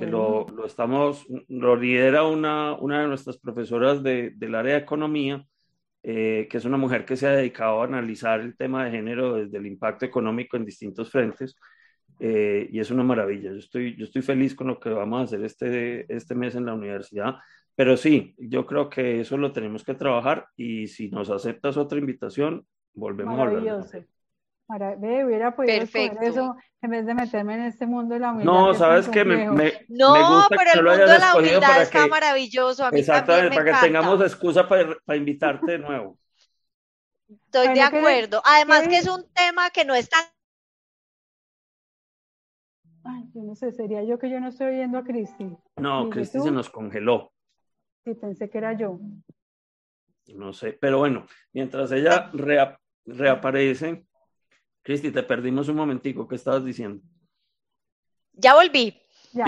[0.00, 4.80] que lo, lo, estamos, lo lidera una, una de nuestras profesoras de, del área de
[4.80, 5.44] economía,
[6.02, 9.34] eh, que es una mujer que se ha dedicado a analizar el tema de género
[9.34, 11.54] desde el impacto económico en distintos frentes.
[12.18, 13.50] Eh, y es una maravilla.
[13.50, 16.64] Yo estoy, yo estoy feliz con lo que vamos a hacer este, este mes en
[16.64, 17.36] la universidad,
[17.74, 21.98] pero sí, yo creo que eso lo tenemos que trabajar y si nos aceptas otra
[21.98, 24.06] invitación, volvemos a hablar.
[24.70, 25.26] Maravilloso.
[25.26, 26.22] hubiera podido Perfecto.
[26.22, 28.52] eso en vez de meterme en este mundo de la humildad.
[28.52, 29.46] No, sabes que me,
[29.88, 32.84] No, pero el mundo de la humildad está maravilloso.
[32.84, 36.16] A mí exactamente, para que tengamos excusa para, para invitarte de nuevo.
[37.28, 38.40] Estoy de acuerdo.
[38.44, 40.24] Además que es un tema que no es tan
[43.02, 45.50] Ay, yo no sé, sería yo que yo no estoy oyendo a Cristi.
[45.76, 47.32] No, Cristi se nos congeló.
[48.04, 49.00] Sí, pensé que era yo.
[50.34, 52.30] No sé, pero bueno, mientras ella
[53.04, 54.06] reaparece,
[54.82, 57.02] Cristi, te perdimos un momentico, ¿qué estabas diciendo?
[58.32, 59.00] Ya volví.
[59.32, 59.44] Ya.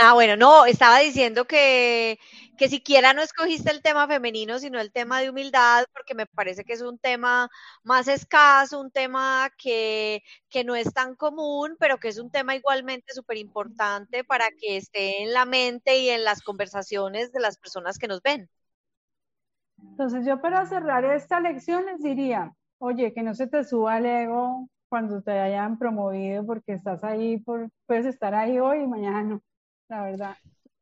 [0.00, 2.20] Ah, bueno, no, estaba diciendo que,
[2.56, 6.62] que siquiera no escogiste el tema femenino, sino el tema de humildad, porque me parece
[6.62, 7.50] que es un tema
[7.82, 12.54] más escaso, un tema que, que no es tan común, pero que es un tema
[12.54, 17.58] igualmente súper importante para que esté en la mente y en las conversaciones de las
[17.58, 18.48] personas que nos ven.
[19.82, 24.06] Entonces yo para cerrar esta lección les diría, oye, que no se te suba el
[24.06, 29.22] ego cuando te hayan promovido porque estás ahí, por, puedes estar ahí hoy y mañana
[29.22, 29.42] no
[29.88, 30.36] la verdad.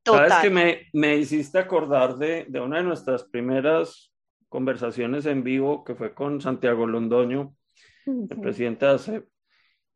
[0.05, 4.13] Sabes que me, me, hiciste acordar de, de, una de nuestras primeras
[4.49, 7.55] conversaciones en vivo que fue con Santiago Londoño,
[8.07, 9.29] el presidente de ACEP.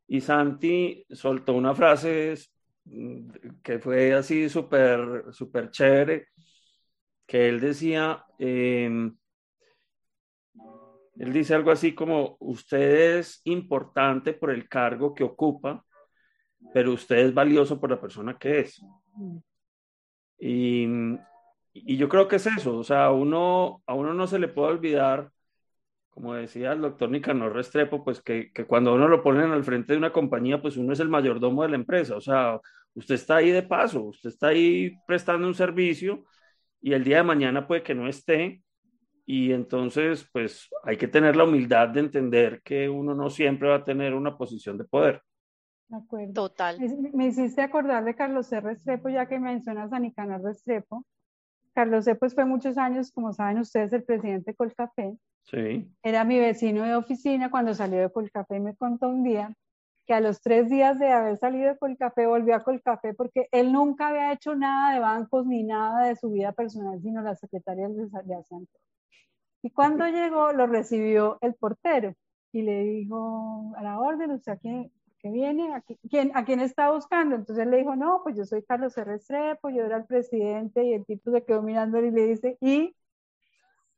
[0.07, 2.35] Y Santi soltó una frase
[3.63, 6.27] que fue así súper, súper chévere,
[7.25, 9.15] que él decía, em,
[11.21, 15.85] él dice algo así como, usted es importante por el cargo que ocupa,
[16.73, 18.81] pero usted es valioso por la persona que es.
[20.39, 20.87] Y,
[21.73, 24.47] y, yo creo que es eso, o sea, a uno, a uno no se le
[24.47, 25.29] puede olvidar,
[26.09, 29.93] como decía el doctor Nicanor Restrepo, pues que, que cuando uno lo ponen al frente
[29.93, 32.59] de una compañía, pues uno es el mayordomo de la empresa, o sea,
[32.95, 36.25] usted está ahí de paso, usted está ahí prestando un servicio
[36.81, 38.63] y el día de mañana puede que no esté.
[39.31, 43.75] Y entonces, pues hay que tener la humildad de entender que uno no siempre va
[43.75, 45.21] a tener una posición de poder.
[45.87, 46.33] De acuerdo.
[46.33, 46.77] Total.
[47.13, 48.59] Me, hiciste acordar de Carlos C.
[48.59, 51.05] Restrepo, ya que mencionas a Nicanor Restrepo.
[51.73, 52.15] Carlos C.
[52.15, 55.15] pues fue muchos años, como saben ustedes, el presidente de Colcafé.
[55.43, 55.89] Sí.
[56.03, 59.55] Era mi vecino de oficina cuando salió de Colcafé me contó un día
[60.05, 63.71] que a los tres días de haber salido de Colcafé volvió a Colcafé porque él
[63.71, 67.95] nunca había hecho nada de bancos ni nada de su vida personal, sino las secretarias
[67.95, 68.67] de hacían
[69.63, 72.15] Y cuando llegó lo recibió el portero
[72.51, 76.91] y le dijo a la orden, usted aquí que viene, ¿A quién, ¿a quién está
[76.91, 77.35] buscando?
[77.35, 79.13] Entonces él le dijo, no, pues yo soy Carlos R.
[79.13, 82.95] Estrepo, yo era el presidente, y el tipo se quedó mirando y le dice, ¿y?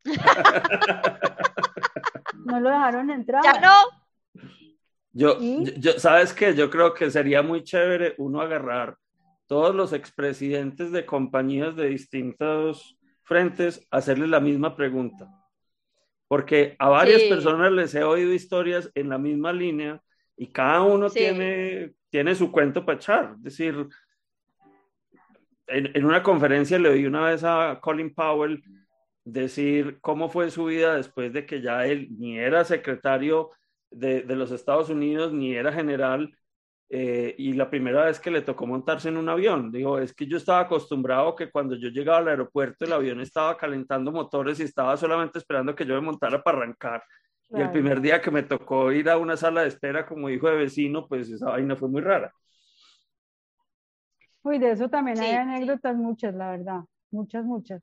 [2.46, 3.42] no lo dejaron entrar.
[3.42, 3.72] Ya no.
[5.14, 6.56] Yo, yo, ¿sabes qué?
[6.56, 8.98] Yo creo que sería muy chévere uno agarrar
[9.48, 15.30] todos los expresidentes de compañías de distintos frentes, hacerles la misma pregunta.
[16.34, 20.02] Porque a varias personas les he oído historias en la misma línea
[20.36, 23.34] y cada uno tiene, tiene su cuento para echar.
[23.38, 23.88] Es decir,
[25.68, 28.64] en, en, una conferencia le oí una vez a Colin Powell
[29.24, 33.52] decir cómo fue su vida después de que ya él ni era secretario
[33.92, 36.36] de, los Estados Unidos ni era general.
[36.90, 40.28] Eh, y la primera vez que le tocó montarse en un avión, dijo, es que
[40.28, 44.64] yo estaba acostumbrado que cuando yo llegaba al aeropuerto el avión estaba calentando motores y
[44.64, 47.04] estaba solamente esperando que yo me montara para arrancar.
[47.50, 50.48] Y el primer día que me tocó ir a una sala de espera como hijo
[50.50, 52.34] de vecino, pues esa vaina fue muy rara.
[54.44, 57.82] Uy, de eso también hay anécdotas muchas, la verdad, muchas, muchas.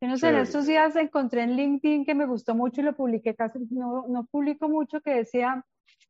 [0.00, 2.94] Yo no sé, en estos días encontré en LinkedIn que me gustó mucho y lo
[2.94, 5.64] publiqué casi, no, no publico mucho, que decía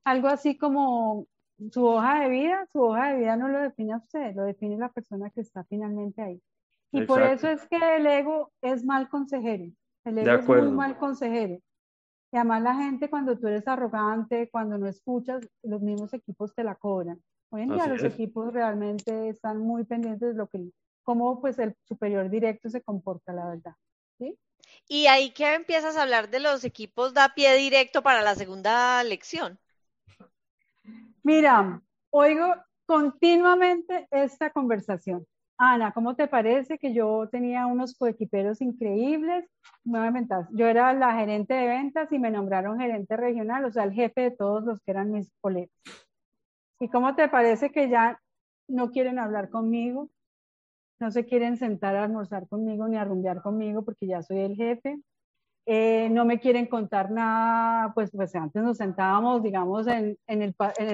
[0.04, 1.26] algo así como
[1.72, 4.78] su hoja de vida, su hoja de vida no lo define a usted, lo define
[4.78, 6.40] la persona que está finalmente ahí.
[6.92, 9.64] Y por eso es que el ego es mal consejero.
[10.04, 11.58] El ego es muy mal consejero.
[12.30, 16.64] Y además la gente cuando tú eres arrogante, cuando no escuchas, los mismos equipos te
[16.64, 17.20] la cobran.
[17.50, 20.70] Hoy en día los equipos realmente están muy pendientes de lo que,
[21.02, 23.74] cómo pues el superior directo se comporta, la verdad.
[24.18, 24.38] ¿sí?
[24.86, 29.02] Y ahí que empiezas a hablar de los equipos da pie directo para la segunda
[29.04, 29.58] lección.
[31.22, 32.54] Mira, oigo
[32.86, 35.26] continuamente esta conversación.
[35.58, 39.44] Ana, ¿cómo te parece que yo tenía unos coequiperos increíbles?
[40.52, 44.20] Yo era la gerente de ventas y me nombraron gerente regional, o sea, el jefe
[44.22, 45.70] de todos los que eran mis colegas.
[46.80, 48.20] ¿Y cómo te parece que ya
[48.68, 50.10] no quieren hablar conmigo?
[51.00, 54.54] No se quieren sentar a almorzar conmigo ni a rumbear conmigo porque ya soy el
[54.54, 55.00] jefe.
[55.70, 60.56] Eh, no me quieren contar nada, pues, pues antes nos sentábamos, digamos, en, en, el,
[60.78, 60.88] en,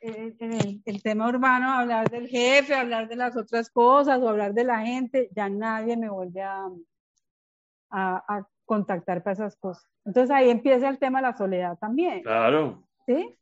[0.00, 4.52] el, en el, tema urbano, hablar del jefe, hablar de las otras cosas o hablar
[4.52, 6.66] de la gente, ya nadie me vuelve a,
[7.88, 9.90] a, a contactar para esas cosas.
[10.04, 12.22] Entonces ahí empieza el tema de la soledad también.
[12.24, 12.84] Claro.
[13.06, 13.38] ¿Sí?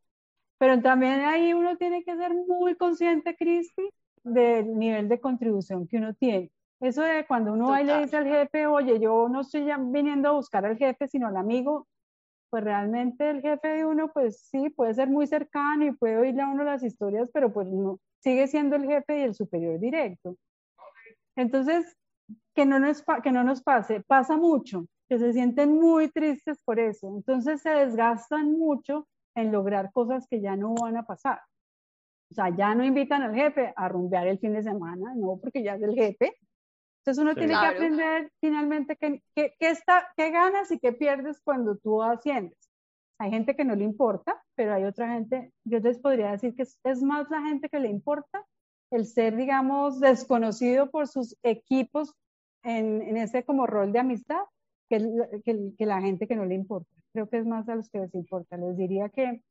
[0.59, 3.83] Pero también ahí uno tiene que ser muy consciente, Cristi,
[4.23, 6.53] del nivel de contribución que uno tiene.
[6.81, 9.79] Eso de cuando uno va y le dice al jefe, oye, yo no estoy ya
[9.79, 11.87] viniendo a buscar al jefe, sino al amigo,
[12.51, 16.43] pues realmente el jefe de uno, pues sí, puede ser muy cercano y puede oírle
[16.43, 20.37] a uno las historias, pero pues no, sigue siendo el jefe y el superior directo.
[21.35, 21.97] Entonces,
[22.55, 26.79] que no nos, que no nos pase, pasa mucho, que se sienten muy tristes por
[26.79, 27.09] eso.
[27.09, 31.41] Entonces se desgastan mucho en lograr cosas que ya no van a pasar.
[32.31, 35.63] O sea, ya no invitan al jefe a rumbear el fin de semana, no, porque
[35.63, 36.37] ya es el jefe.
[37.07, 41.77] Entonces uno tiene que aprender finalmente qué, qué, está, qué ganas y qué pierdes cuando
[41.77, 42.59] tú asciendes.
[43.19, 46.63] Hay gente que no le importa, pero hay otra gente, yo les podría decir que
[46.63, 48.45] es, es más la gente que le importa
[48.91, 52.13] el ser, digamos, desconocido por sus equipos
[52.65, 54.43] en, en ese como rol de amistad
[54.89, 54.99] que,
[55.45, 58.01] que, que la gente que no le importa creo que es más a los que
[58.01, 58.59] les importa.
[58.59, 59.43] Les diría que,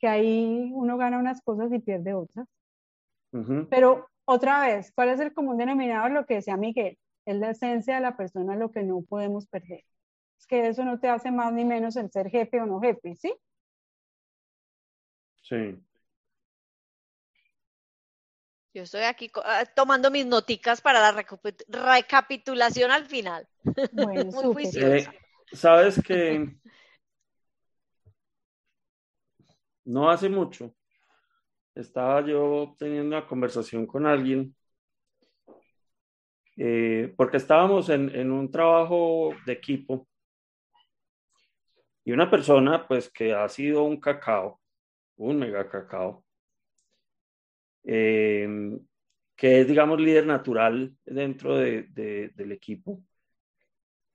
[0.00, 2.48] que ahí uno gana unas cosas y pierde otras.
[3.70, 6.10] Pero otra vez, ¿cuál es el común denominador?
[6.10, 9.84] Lo que decía Miguel, es la esencia de la persona lo que no podemos perder.
[10.38, 13.14] Es que eso no te hace más ni menos el ser jefe o no jefe,
[13.16, 13.34] ¿sí?
[15.42, 15.78] Sí.
[18.74, 21.24] Yo estoy aquí ah, tomando mis noticas para la
[21.68, 23.46] recapitulación al final.
[23.92, 25.06] Bueno, Muy eh,
[25.52, 26.56] Sabes que
[29.84, 30.74] no hace mucho,
[31.74, 34.54] estaba yo teniendo una conversación con alguien,
[36.56, 40.08] eh, porque estábamos en, un trabajo de equipo
[42.04, 44.60] y una persona, pues, que ha sido un cacao,
[45.16, 46.24] un mega cacao,
[47.84, 48.78] eh,
[49.36, 53.02] que es, digamos, líder natural dentro del equipo,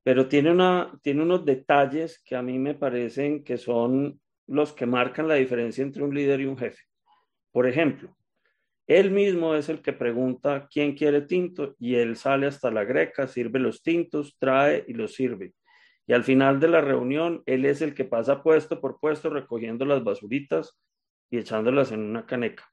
[0.03, 4.85] pero tiene, una, tiene unos detalles que a mí me parecen que son los que
[4.85, 6.88] marcan la diferencia entre un líder y un jefe.
[7.51, 8.15] Por ejemplo,
[8.87, 13.27] él mismo es el que pregunta quién quiere tinto y él sale hasta la greca,
[13.27, 15.53] sirve los tintos, trae y los sirve.
[16.07, 19.85] Y al final de la reunión, él es el que pasa puesto por puesto recogiendo
[19.85, 20.79] las basuritas
[21.29, 22.67] y echándolas en una caneca.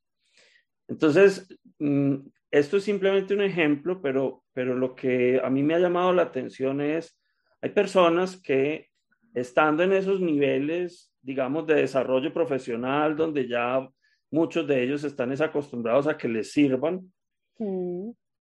[0.89, 1.47] Entonces,
[1.79, 2.17] mm,
[2.51, 6.23] esto es simplemente un ejemplo, pero, pero lo que a mí me ha llamado la
[6.23, 7.21] atención es,
[7.61, 8.89] hay personas que
[9.35, 13.91] estando en esos niveles digamos, de desarrollo profesional, donde ya
[14.31, 17.13] muchos de ellos están acostumbrados a que les sirvan,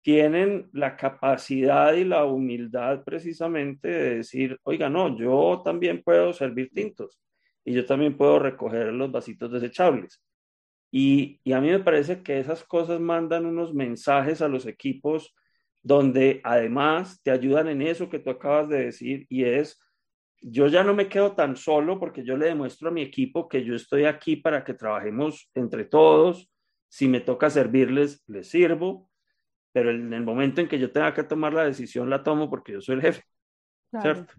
[0.02, 6.70] tienen la capacidad y la humildad precisamente de decir, oiga, no, yo también puedo servir
[6.74, 7.20] tintos
[7.64, 10.22] y yo también puedo recoger los vasitos desechables.
[10.92, 15.34] Y, y a mí me parece que esas cosas mandan unos mensajes a los equipos
[15.82, 19.80] donde además te ayudan en eso que tú acabas de decir y es
[20.42, 23.64] yo ya no me quedo tan solo porque yo le demuestro a mi equipo que
[23.64, 26.52] yo estoy aquí para que trabajemos entre todos.
[26.88, 29.10] Si me toca servirles, les sirvo,
[29.72, 32.74] pero en el momento en que yo tenga que tomar la decisión, la tomo porque
[32.74, 33.24] yo soy el jefe.
[34.02, 34.34] ¿cierto?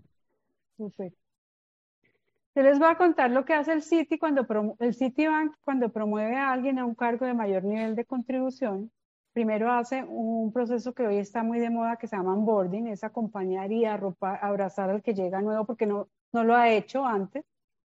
[0.78, 4.46] Yo les voy a contar lo que hace el Citi cuando
[4.78, 8.90] el Citibank cuando promueve a alguien a un cargo de mayor nivel de contribución.
[9.36, 13.04] Primero hace un proceso que hoy está muy de moda que se llama onboarding, es
[13.04, 17.44] acompañar y arropar, abrazar al que llega nuevo porque no, no lo ha hecho antes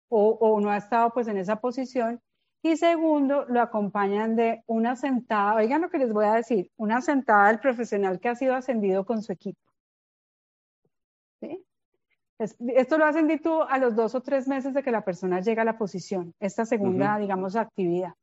[0.09, 2.19] o, o no ha estado pues en esa posición.
[2.63, 7.01] Y segundo, lo acompañan de una sentada, oigan lo que les voy a decir, una
[7.01, 9.61] sentada del profesional que ha sido ascendido con su equipo.
[11.39, 11.63] ¿Sí?
[12.39, 15.61] Esto lo hacen tú a los dos o tres meses de que la persona llega
[15.61, 18.15] a la posición, esta segunda, digamos, actividad.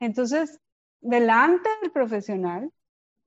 [0.00, 0.58] Entonces,
[1.02, 2.72] delante del profesional,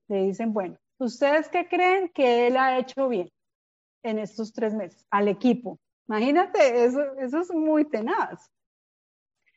[0.08, 3.30] le dicen, bueno, ¿ustedes qué creen que él ha hecho bien
[4.02, 5.06] en estos tres meses?
[5.10, 5.78] Al equipo.
[6.08, 8.50] Imagínate, eso, eso es muy tenaz.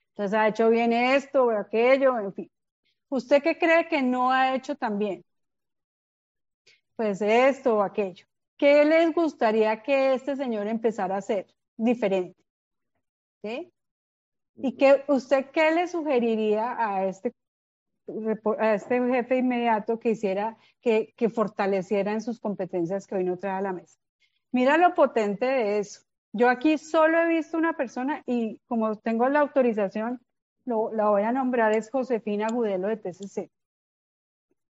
[0.09, 2.51] Entonces, ha hecho bien esto o aquello, en fin.
[3.09, 5.23] ¿Usted qué cree que no ha hecho tan bien?
[6.95, 8.25] Pues esto o aquello.
[8.57, 11.47] ¿Qué les gustaría que este señor empezara a hacer
[11.77, 12.37] diferente?
[13.41, 13.71] ¿Sí?
[14.55, 17.33] ¿Y qué, usted qué le sugeriría a este,
[18.59, 23.37] a este jefe inmediato que hiciera, que, que fortaleciera en sus competencias que hoy no
[23.37, 23.99] trae a la mesa?
[24.51, 26.01] Mira lo potente de eso.
[26.31, 30.21] Yo aquí solo he visto una persona y como tengo la autorización,
[30.65, 33.49] lo, la voy a nombrar, es Josefina Gudelo de TCC.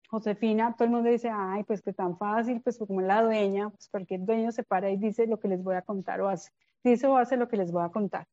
[0.09, 3.89] Josefina, todo el mundo dice, ay, pues que tan fácil, pues como la dueña, pues
[3.89, 6.51] cualquier dueño se para y dice lo que les voy a contar o hace,
[6.85, 8.27] dice o hace lo que les voy a contar.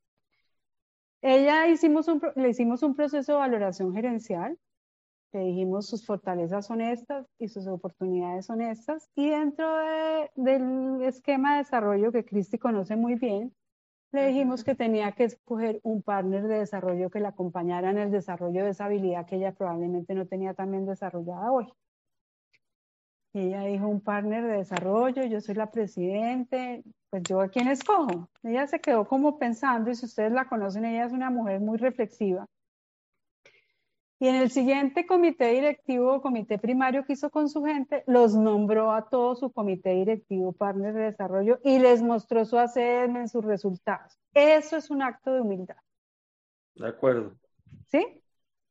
[1.21, 4.57] Ella hicimos un, le hicimos un proceso de valoración gerencial,
[5.33, 9.67] le dijimos sus fortalezas son estas y sus oportunidades son estas, y dentro
[10.35, 13.53] del esquema de desarrollo que Cristi conoce muy bien,
[14.11, 18.11] le dijimos que tenía que escoger un partner de desarrollo que la acompañara en el
[18.11, 21.65] desarrollo de esa habilidad que ella probablemente no tenía también desarrollada hoy.
[23.33, 27.67] Y ella dijo un partner de desarrollo, yo soy la presidente, pues yo a quién
[27.67, 28.29] escojo.
[28.43, 31.79] Ella se quedó como pensando y si ustedes la conocen, ella es una mujer muy
[31.79, 32.47] reflexiva
[34.23, 38.93] y en el siguiente comité directivo, comité primario que hizo con su gente, los nombró
[38.93, 44.17] a todo su comité directivo, partner de desarrollo, y les mostró su en sus resultados.
[44.33, 45.75] Eso es un acto de humildad.
[46.73, 47.35] De acuerdo.
[47.87, 48.23] ¿Sí?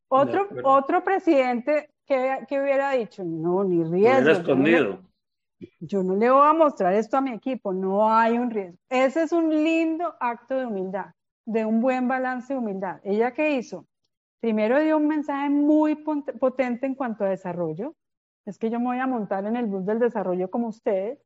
[0.08, 4.30] Otro, otro presidente que, que, hubiera dicho, no, ni riesgo.
[4.30, 5.00] escondido.
[5.80, 8.78] yo no le voy a mostrar esto a mi equipo, no hay un riesgo.
[8.88, 11.12] Ese es un lindo acto de humildad,
[11.44, 13.00] de un buen balance de humildad.
[13.04, 13.86] ¿Ella qué hizo?
[14.42, 17.94] Primero dio un mensaje muy potente en cuanto a desarrollo,
[18.44, 21.20] es que yo me voy a montar en el bus del desarrollo como ustedes,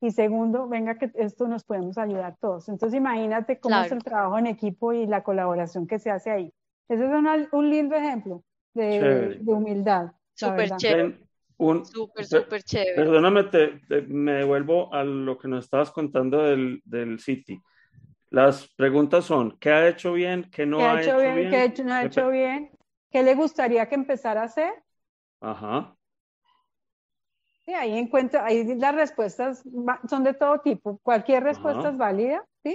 [0.00, 2.68] y segundo, venga que esto nos podemos ayudar todos.
[2.68, 6.52] Entonces imagínate cómo es el trabajo en equipo y la colaboración que se hace ahí.
[6.88, 8.42] Ese es un lindo ejemplo
[8.74, 10.12] de, humildad.
[10.34, 11.18] Súper chévere.
[11.84, 12.96] Súper, súper chévere.
[12.96, 13.44] Perdóname,
[14.08, 17.60] me devuelvo a lo que nos estabas contando del, del City.
[18.32, 20.50] Las preguntas son, ¿qué ha hecho bien?
[20.50, 21.50] ¿Qué no ha, hecho bien?
[21.50, 22.70] ¿Qué no ha hecho bien?
[23.10, 24.72] ¿Qué le gustaría que empezara a hacer?
[25.38, 25.94] Ajá.
[27.66, 29.62] Sí, ahí encuentro, ahí las respuestas
[30.08, 30.98] son de todo tipo.
[31.02, 32.74] Cualquier respuesta es válida, ¿sí?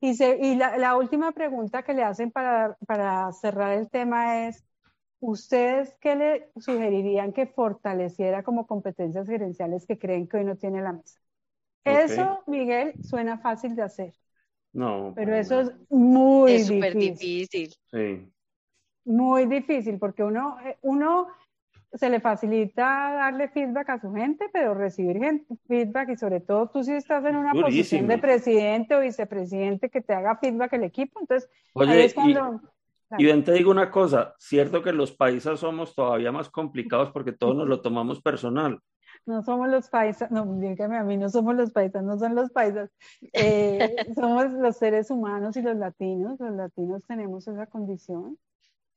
[0.00, 4.64] Y, y la, última pregunta que le hacen para, para cerrar el tema es,
[5.18, 10.82] ¿ustedes qué le sugerirían que fortaleciera como competencias gerenciales que creen que hoy no tiene
[10.82, 11.18] la mesa?
[11.82, 14.14] Eso, Miguel, suena fácil de hacer.
[14.78, 15.12] No.
[15.16, 17.74] Pero eso es muy es difícil.
[17.90, 18.30] Sí.
[19.04, 21.26] Muy difícil, porque uno, eh, uno
[21.92, 25.18] se le facilita darle feedback a su gente, pero recibir
[25.66, 30.00] feedback y sobre todo tú si estás en una posición de presidente o vicepresidente que
[30.00, 32.60] te haga feedback el equipo, entonces Oye, es cuando...
[33.16, 37.32] Y, ven, te digo una cosa, cierto que los países somos todavía más complicados porque
[37.32, 38.78] todos nos lo tomamos personal.
[39.28, 42.50] No somos los paisas, no, dígame a mí, no somos los paisas, no son los
[42.50, 42.90] paisas.
[43.34, 46.40] Eh, somos los seres humanos y los latinos.
[46.40, 48.38] Los latinos tenemos esa condición.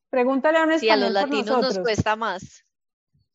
[0.09, 0.79] Pregúntale a un español.
[0.79, 2.65] Sí, a los latinos nos cuesta más.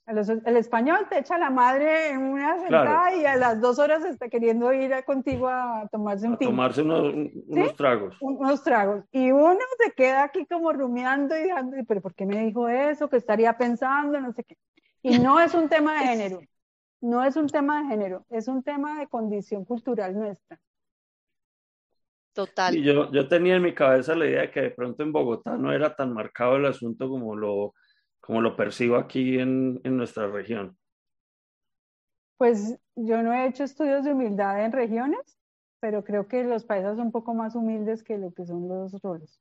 [0.07, 4.31] el español te echa la madre en una sentada y a las dos horas está
[4.31, 8.17] queriendo ir contigo a tomarse un a tomarse unos, tragos.
[8.21, 9.05] Unos tragos.
[9.13, 13.11] Y uno se queda aquí como rumiando y dejando, pero ¿por qué me dijo eso?
[13.11, 14.19] ¿Qué estaría pensando?
[14.19, 14.57] No sé qué.
[15.03, 16.41] Y no es un tema de género
[17.01, 20.59] no es un tema de género, es un tema de condición cultural nuestra.
[22.33, 22.77] Total.
[22.77, 25.57] Y yo, yo tenía en mi cabeza la idea de que de pronto en Bogotá
[25.57, 27.75] no era tan marcado el asunto como lo,
[28.21, 30.77] como lo percibo aquí en, en nuestra región.
[32.37, 35.39] Pues yo no he hecho estudios de humildad en regiones,
[35.81, 38.93] pero creo que los países son un poco más humildes que lo que son los
[39.01, 39.41] rolos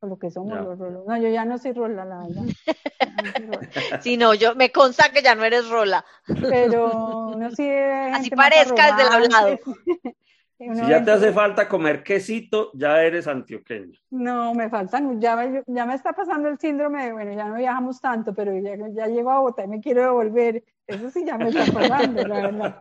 [0.00, 1.06] o lo que somos los rolos.
[1.06, 2.42] No, yo ya no soy rola, la verdad.
[4.02, 6.04] sí, no, yo me consta que ya no eres rola.
[6.26, 7.68] Pero no sí.
[7.68, 9.58] Así parezca desde el hablado.
[10.58, 13.98] si ya te hace falta comer quesito, ya eres antioqueño.
[14.10, 17.56] No, me faltan, ya me, ya me está pasando el síndrome de, bueno, ya no
[17.56, 20.64] viajamos tanto, pero ya, ya llego a Bogotá y me quiero devolver.
[20.86, 22.80] Eso sí ya me está pasando, la verdad.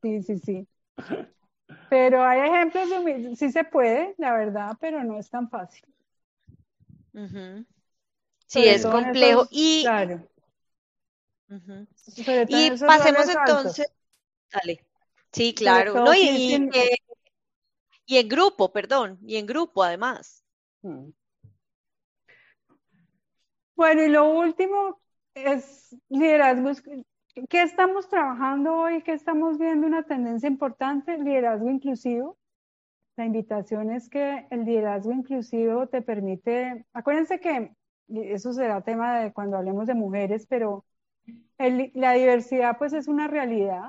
[0.00, 0.68] Sí, sí, sí.
[1.88, 5.91] Pero hay ejemplos de sí se puede, la verdad, pero no es tan fácil.
[8.46, 9.46] Sí, es complejo.
[9.50, 10.28] y claro.
[12.48, 13.92] y pasemos entonces.
[14.52, 14.86] Dale.
[15.32, 15.94] Sí, claro.
[15.94, 16.68] No, y,
[18.06, 20.44] y en grupo, perdón, y en grupo además.
[20.82, 21.10] Mm.
[23.74, 25.00] Bueno, y lo último
[25.34, 26.70] es liderazgo.
[27.48, 29.02] ¿Qué estamos trabajando hoy?
[29.02, 29.86] ¿Qué estamos viendo?
[29.86, 32.38] Una tendencia importante, liderazgo inclusivo.
[33.16, 37.72] La invitación es que el liderazgo inclusivo te permite, acuérdense que
[38.08, 40.84] eso será tema de cuando hablemos de mujeres, pero
[41.58, 43.84] la diversidad pues es una realidad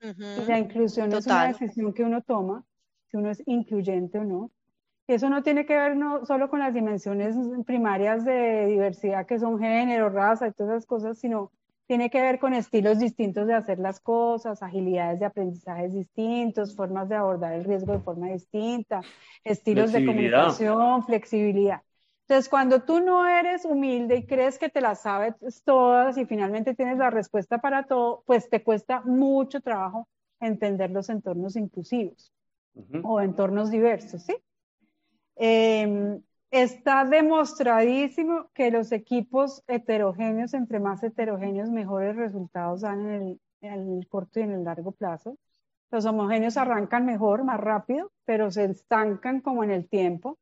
[0.00, 2.64] y la inclusión es una decisión que uno toma
[3.10, 4.50] si uno es incluyente o no.
[5.08, 9.38] Y eso no tiene que ver no solo con las dimensiones primarias de diversidad que
[9.38, 11.52] son género, raza y todas esas cosas, sino
[11.86, 17.08] tiene que ver con estilos distintos de hacer las cosas, agilidades de aprendizajes distintos, formas
[17.08, 19.02] de abordar el riesgo de forma distinta,
[19.44, 21.82] estilos de comunicación, flexibilidad.
[22.28, 25.34] Entonces, cuando tú no eres humilde y crees que te las sabes
[25.64, 30.08] todas y finalmente tienes la respuesta para todo, pues te cuesta mucho trabajo
[30.40, 32.32] entender los entornos inclusivos
[33.02, 34.36] o entornos diversos, ¿sí?
[35.36, 36.20] Em,
[36.50, 43.98] está demostradísimo que los equipos heterogéneos, entre más heterogéneos, mejores resultados dan en el, en
[43.98, 45.36] el corto y en el largo plazo.
[45.90, 50.38] Los homogéneos arrancan mejor, más rápido, pero se estancan como en el tiempo.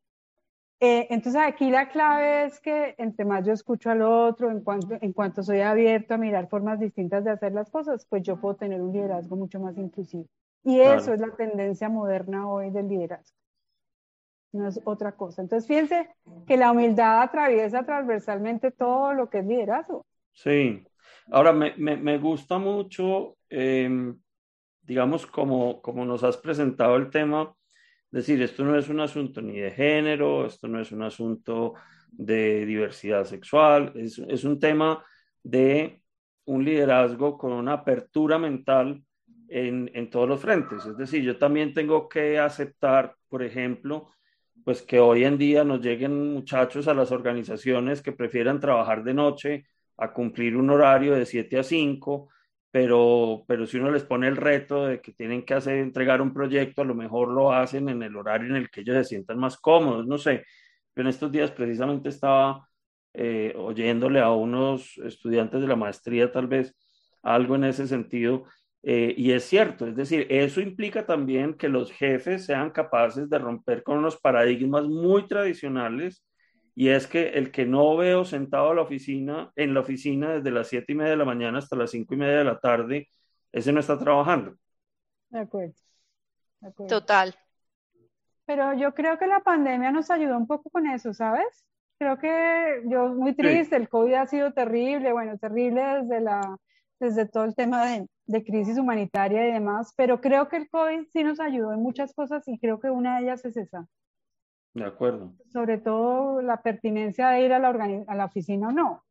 [0.81, 4.99] Eh, entonces aquí la clave es que entre más yo escucho al otro, en cuanto,
[5.01, 8.57] en cuanto soy abierto a mirar formas distintas de hacer las cosas, pues yo puedo
[8.57, 10.27] tener un liderazgo mucho más inclusivo.
[10.65, 13.37] Y eso es la tendencia moderna hoy del liderazgo.
[14.55, 15.43] No es otra cosa.
[15.43, 16.09] Entonces, fíjense
[16.47, 20.07] que la humildad atraviesa transversalmente todo lo que es liderazgo.
[20.33, 20.87] Sí.
[21.33, 24.17] Ahora, me, me, gusta mucho, em,
[24.83, 27.53] digamos, como, como nos has presentado el tema,
[28.13, 31.75] decir, esto no es un asunto ni de género, esto no es un asunto
[32.13, 35.05] de diversidad sexual, es, es un tema
[35.43, 36.01] de
[36.45, 39.03] un liderazgo con una apertura mental
[39.49, 40.87] en, en, todos los frentes.
[40.87, 44.11] Es decir, yo también tengo que aceptar, por ejemplo,
[44.65, 49.15] pues que hoy en día nos lleguen muchachos a las organizaciones que prefieran trabajar de
[49.15, 52.29] noche a cumplir un horario de 7 a 5,
[52.71, 56.33] pero, pero si uno les pone el reto de que tienen que hacer, entregar un
[56.33, 59.39] proyecto, a lo mejor lo hacen en el horario en el que ellos se sientan
[59.39, 60.45] más cómodos, no sé.
[60.97, 62.69] Yo en estos días precisamente estaba
[63.13, 66.75] eh, oyéndole a unos estudiantes de la maestría tal vez
[67.23, 68.45] algo en ese sentido
[68.87, 73.39] eh, y es cierto, es decir, eso implica también que los jefes sean capaces de
[73.39, 76.23] romper con unos paradigmas muy tradicionales
[76.75, 80.51] y es que el que no veo sentado a la oficina, en la oficina desde
[80.51, 83.09] las siete y media de la mañana hasta las cinco y media de la tarde,
[83.53, 84.55] ese no está trabajando.
[85.31, 85.75] De acuerdo.
[86.87, 87.35] Total.
[88.45, 91.65] Pero yo creo que la pandemia nos ayudó un poco con eso, ¿sabes?
[91.99, 96.59] Creo que yo muy triste, el COVID ha sido terrible, bueno, terrible desde la
[97.01, 101.07] desde todo el tema de, de, crisis humanitaria y demás, pero creo que el COVID
[101.13, 103.87] sí nos ayudó en muchas cosas y creo que una de ellas es esa.
[104.75, 105.33] De acuerdo.
[105.53, 107.69] Sobre todo la pertinencia de ir a la,
[108.07, 109.05] a la oficina o no.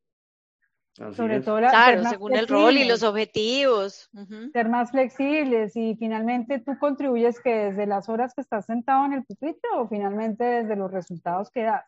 [0.94, 4.12] Sobre todo la, claro, según el rol y los objetivos.
[4.52, 9.14] Ser más flexibles y finalmente tú contribuyes que desde las horas que estás sentado en
[9.14, 11.86] el pupitre o finalmente desde los resultados que das.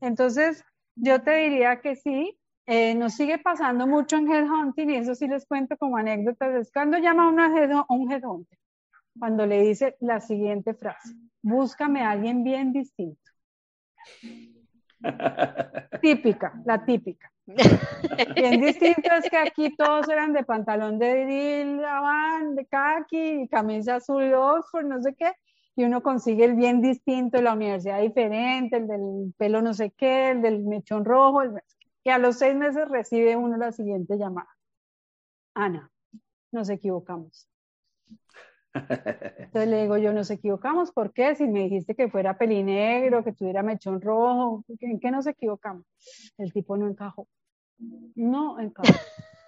[0.00, 0.64] Entonces,
[0.96, 2.40] yo te diría que sí,
[2.72, 6.56] eh, nos sigue pasando mucho en headhunting y eso sí les cuento como anécdota.
[6.56, 8.58] Es cuando llama uno a un headhunter,
[9.18, 13.28] cuando le dice la siguiente frase, búscame a alguien bien distinto.
[16.00, 17.32] típica, la típica.
[18.36, 21.82] Bien distinto es que aquí todos eran de pantalón de drill,
[22.54, 25.32] de khaki, camisa azul Oxford, no sé qué,
[25.74, 30.30] y uno consigue el bien distinto, la universidad diferente, el del pelo no sé qué,
[30.30, 31.50] el del mechón rojo, el
[32.02, 34.48] que a los seis meses recibe uno la siguiente llamada.
[35.54, 35.90] Ana,
[36.52, 37.48] nos equivocamos.
[38.72, 41.34] Entonces le digo yo, nos equivocamos, ¿por qué?
[41.34, 45.84] Si me dijiste que fuera pelinegro, que tuviera mechón rojo, ¿en qué nos equivocamos?
[46.38, 47.26] El tipo no encajó.
[48.14, 48.88] No encajó.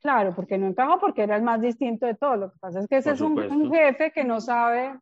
[0.00, 2.38] Claro, porque no encajó porque era el más distinto de todos.
[2.38, 4.96] Lo que pasa es que ese es un, un, jefe que no sabe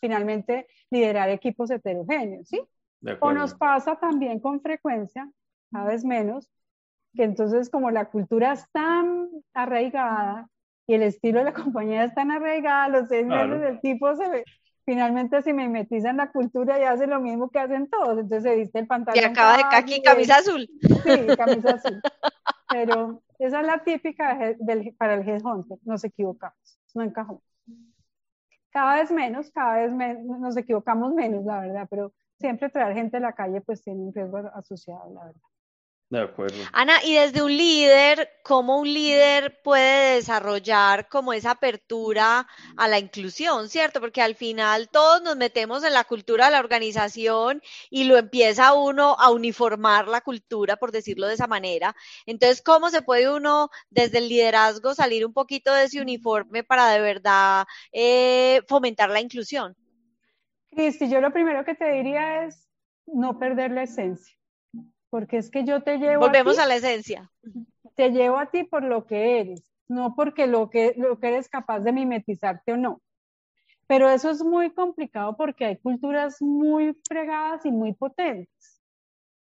[0.00, 2.62] finalmente liderar equipos heterogéneos, ¿sí?
[3.20, 5.28] O nos pasa también con frecuencia
[5.70, 6.48] cada vez menos,
[7.14, 10.48] que entonces como la cultura es tan arraigada
[10.86, 14.28] y el estilo de la compañía es tan arraigada, los seis meses del tipo se
[14.28, 14.44] ve,
[14.84, 18.56] finalmente se mimetiza en la cultura y hace lo mismo que hacen todos, entonces se
[18.56, 19.22] viste el pantalón.
[19.22, 20.68] Y acaba de aquí camisa azul.
[20.80, 22.00] Sí, camisa azul.
[22.68, 27.42] Pero esa es la típica del, para el headhunter, nos equivocamos, no encajó.
[28.70, 33.18] Cada vez menos, cada vez menos, nos equivocamos menos, la verdad, pero siempre traer gente
[33.18, 35.40] a la calle pues tiene un riesgo asociado, la verdad.
[36.10, 36.56] De acuerdo.
[36.72, 42.98] Ana, y desde un líder, ¿cómo un líder puede desarrollar como esa apertura a la
[42.98, 44.00] inclusión, cierto?
[44.00, 48.72] Porque al final todos nos metemos en la cultura de la organización y lo empieza
[48.72, 51.94] uno a uniformar la cultura, por decirlo de esa manera.
[52.26, 56.88] Entonces, ¿cómo se puede uno desde el liderazgo salir un poquito de ese uniforme para
[56.88, 59.76] de verdad eh, fomentar la inclusión?
[60.72, 62.68] Cristi, yo lo primero que te diría es
[63.06, 64.39] no perder la esencia
[65.10, 67.30] porque es que yo te llevo Volvemos a, la esencia.
[67.96, 71.48] Te llevo a ti por lo que eres, no porque lo que, lo que eres
[71.48, 73.02] capaz de mimetizarte o no.
[73.86, 78.80] Pero eso es muy complicado porque hay culturas muy fregadas y muy potentes.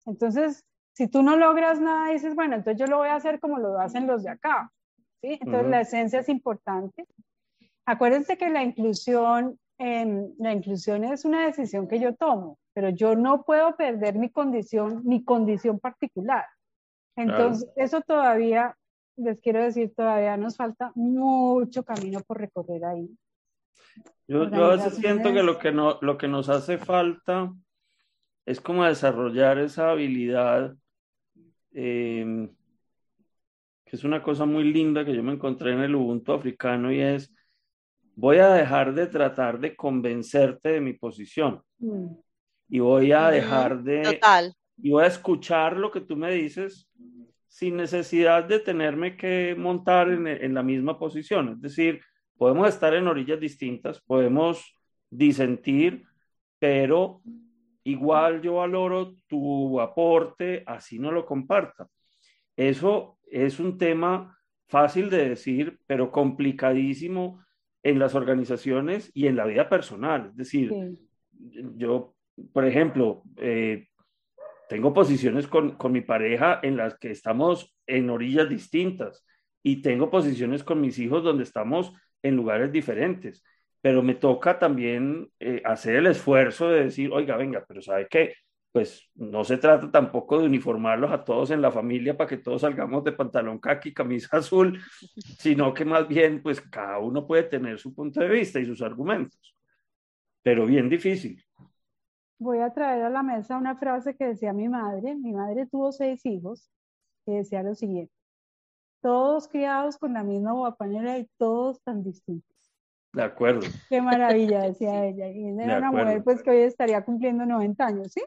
[0.04, 3.58] Entonces, si tú no logras nada, dices, bueno, entonces yo lo voy a hacer como
[3.58, 4.70] lo hacen los de acá.
[5.22, 5.38] ¿sí?
[5.40, 7.06] Entonces, la esencia es importante.
[7.86, 13.44] Acuérdense que la inclusión, la inclusión es una decisión que yo tomo pero yo no
[13.44, 16.46] puedo perder mi condición, mi condición particular.
[17.16, 18.76] Entonces, eso todavía,
[19.16, 23.10] les quiero decir, todavía nos falta mucho camino por recorrer ahí.
[24.26, 27.52] Yo, a veces siento que lo que, no, lo que nos hace falta
[28.46, 30.74] es como desarrollar esa habilidad,
[31.72, 32.48] em,
[33.84, 37.00] que es una cosa muy linda que yo me encontré en el Ubuntu africano y
[37.00, 37.34] es,
[38.14, 41.62] voy a dejar de tratar de convencerte de mi posición.
[41.78, 42.14] Mm
[42.72, 44.00] y voy a dejar de...
[44.00, 44.54] Total.
[44.78, 46.90] Y voy a escuchar lo que tú me dices
[47.46, 51.50] sin necesidad de tenerme que montar en, en la misma posición.
[51.50, 52.00] Es decir,
[52.38, 54.74] podemos estar en orillas distintas, podemos
[55.10, 56.02] disentir,
[56.58, 57.20] pero
[57.84, 61.86] igual yo valoro tu aporte, así no lo comparta.
[62.56, 67.44] Eso es un tema fácil de decir, pero complicadísimo
[67.82, 70.28] en las organizaciones y en la vida personal.
[70.30, 70.72] Es decir,
[71.76, 72.14] yo
[72.52, 73.88] por ejemplo, eh,
[74.68, 79.24] tengo posiciones con, con, mi pareja en las que estamos en orillas distintas
[79.62, 83.44] y tengo posiciones con mis hijos donde estamos en lugares diferentes,
[83.80, 88.34] pero me toca también eh, hacer el esfuerzo de decir, oiga, venga, pero ¿sabe qué?
[88.70, 92.62] Pues no se trata tampoco de uniformarlos a todos en la familia para que todos
[92.62, 94.80] salgamos de pantalón caqui, camisa azul,
[95.38, 98.80] sino que más bien, pues cada uno puede tener su punto de vista y sus
[98.80, 99.54] argumentos,
[100.42, 101.42] pero bien difícil
[102.42, 105.14] voy a traer a la mesa una frase que decía mi madre.
[105.14, 106.70] Mi madre tuvo seis hijos
[107.24, 108.12] que decía lo siguiente.
[109.00, 112.52] Todos criados con la misma guapanera y todos tan distintos.
[113.12, 113.66] De acuerdo.
[113.88, 115.28] Qué maravilla, decía ella.
[115.28, 118.22] Y era una mujer pues que hoy estaría cumpliendo 90 años, ¿sí?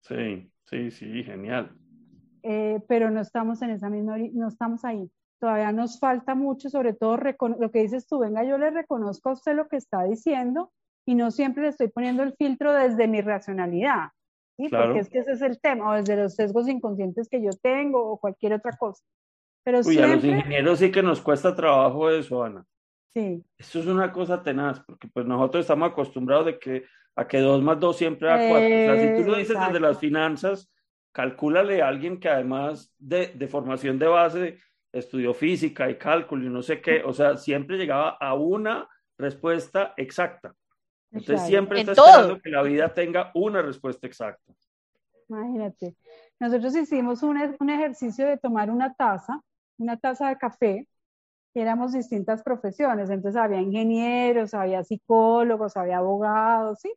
[0.00, 1.76] Sí, sí, sí, genial.
[2.42, 5.10] Eh, pero no estamos en esa misma, no estamos ahí.
[5.40, 9.32] Todavía nos falta mucho, sobre todo lo que dices tú, venga, yo le reconozco a
[9.32, 10.72] usted lo que está diciendo,
[11.08, 14.10] y no siempre le estoy poniendo el filtro desde mi racionalidad,
[14.58, 14.68] ¿sí?
[14.68, 18.12] porque es que ese es el tema, o desde los sesgos inconscientes que yo tengo
[18.12, 19.02] o cualquier otra cosa.
[19.64, 22.62] Pero Uy, a los ingenieros sí que nos cuesta trabajo eso, Ana.
[23.06, 23.42] Sí.
[23.56, 26.84] Eso es una cosa tenaz, porque pues nosotros estamos acostumbrados de que,
[27.16, 28.66] a que dos más dos siempre da cuatro.
[28.66, 30.70] o sea, si tú lo dices desde las finanzas,
[31.12, 34.58] calcúlale a alguien que además de, de formación de base
[34.92, 38.86] estudió física y cálculo y no sé qué, o sea, siempre llegaba a una
[39.16, 40.54] respuesta exacta.
[41.10, 44.52] Entonces siempre está esperando que la vida tenga una respuesta exacta.
[45.28, 45.94] Imagínate.
[46.40, 49.40] Nosotros hicimos un, un, ejercicio de tomar una taza,
[49.78, 50.86] una taza de café,
[51.54, 53.10] y éramos distintas profesiones.
[53.10, 56.92] Entonces había ingenieros, había psicólogos, había abogados, ¿sí?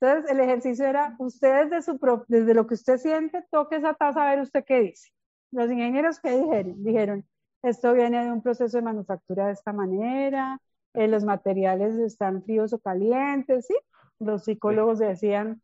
[0.00, 4.22] Entonces el ejercicio era, usted desde, su, desde lo que usted siente, toque esa taza
[4.22, 5.10] a ver usted qué dice.
[5.50, 6.84] Los ingenieros, ¿qué dijeron?
[6.84, 7.26] Dijeron,
[7.62, 10.60] esto viene de un proceso de manufactura de esta manera,
[10.94, 13.74] eh, los materiales están fríos o calientes, ¿sí?
[14.18, 15.60] Los psicólogos decían,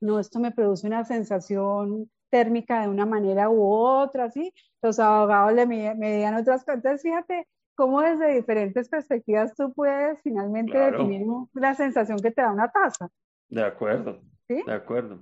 [0.00, 4.52] no, esto me produce una sensación térmica de una manera u otra, ¿sí?
[4.82, 7.00] Los abogados le medían otras cosas.
[7.00, 7.46] fíjate
[7.76, 13.08] cómo desde diferentes perspectivas tú puedes finalmente definir la sensación que te da una taza.
[13.48, 14.20] De acuerdo.
[14.48, 14.62] ¿Sí?
[14.66, 15.20] De acuerdo.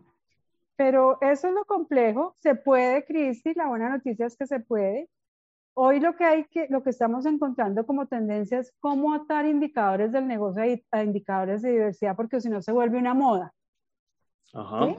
[0.76, 2.34] Pero eso es lo complejo.
[2.38, 5.09] Se puede, Cristi, la buena noticia es que se puede.
[5.75, 10.12] Hoy lo que hay que, lo que estamos encontrando como tendencia es cómo atar indicadores
[10.12, 13.55] del negocio a, indicadores de diversidad, porque si no se vuelve una moda.
[14.53, 14.95] Ajá.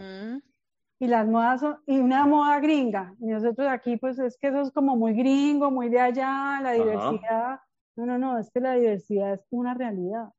[1.00, 3.14] Y las modas son, y una moda gringa.
[3.20, 6.72] Y nosotros aquí, pues es que eso es como muy gringo, muy de allá, la
[6.72, 7.60] diversidad.
[7.96, 10.30] No, no, no, es que la diversidad es una realidad,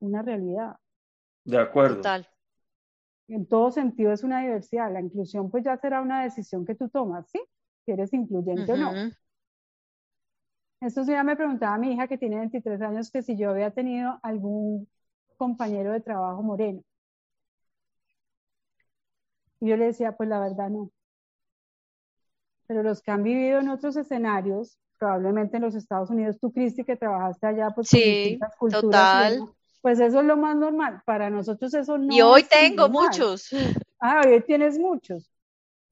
[0.00, 0.76] una realidad.
[1.44, 1.96] De acuerdo.
[1.96, 2.28] Total.
[3.28, 4.92] En todo sentido es una diversidad.
[4.92, 7.40] La inclusión pues ya será una decisión que tú tomas, ¿sí?
[7.84, 8.92] Si eres incluyente o no.
[10.80, 13.70] Esto sí ya me preguntaba mi hija que tiene 23 años que si yo había
[13.70, 14.88] tenido algún
[15.36, 16.82] compañero de trabajo moreno.
[19.60, 20.90] Y yo le decía, pues la verdad no.
[22.66, 26.84] Pero los que han vivido en otros escenarios, probablemente en los Estados Unidos, tú, Cristi,
[26.84, 29.12] que trabajaste allá, pues sí, culturas.
[29.34, 29.54] Total.
[29.82, 31.02] pues eso es lo más normal.
[31.04, 32.12] Para nosotros eso no.
[32.12, 33.50] Y hoy tengo muchos.
[34.00, 35.31] Ah, hoy tienes muchos.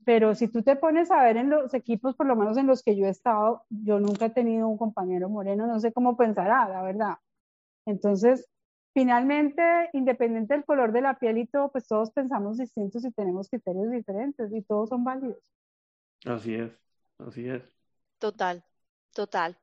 [0.05, 2.83] Pero si tú te pones a ver en los equipos, por lo menos en los
[2.83, 6.69] que yo he estado, yo nunca he tenido un compañero moreno, no sé cómo pensará,
[6.69, 7.15] la verdad.
[7.87, 8.49] Entonces,
[8.95, 13.49] finalmente, independiente del color de la piel y todo, pues todos pensamos distintos y tenemos
[13.49, 15.39] criterios diferentes y todos son válidos.
[16.25, 16.73] Así es,
[17.19, 17.63] así es.
[18.21, 18.63] Total,
[19.13, 19.59] total.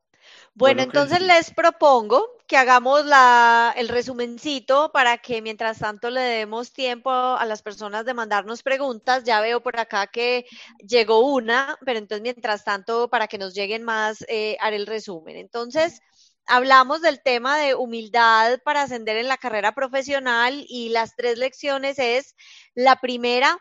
[0.53, 6.73] Bueno, entonces les propongo que hagamos la, el resumencito para que mientras tanto le demos
[6.73, 9.23] tiempo a las personas de mandarnos preguntas.
[9.23, 10.45] Ya veo por acá que
[10.79, 15.35] llegó una, pero entonces mientras tanto, para que nos lleguen más, eh, haré el resumen.
[15.35, 16.01] Entonces,
[16.47, 21.99] hablamos del tema de humildad para ascender en la carrera profesional y las tres lecciones
[21.99, 22.35] es,
[22.73, 23.57] la primera,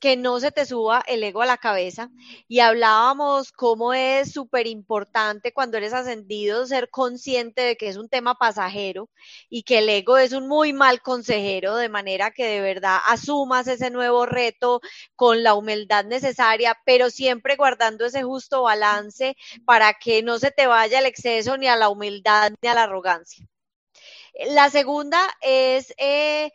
[0.00, 2.10] que no se te suba el ego a la cabeza.
[2.48, 8.08] Y hablábamos cómo es súper importante cuando eres ascendido ser consciente de que es un
[8.08, 9.10] tema pasajero
[9.48, 13.68] y que el ego es un muy mal consejero, de manera que de verdad asumas
[13.68, 14.80] ese nuevo reto
[15.14, 19.36] con la humildad necesaria, pero siempre guardando ese justo balance
[19.66, 22.84] para que no se te vaya el exceso ni a la humildad ni a la
[22.84, 23.46] arrogancia.
[24.48, 25.92] La segunda es...
[25.98, 26.50] Eh,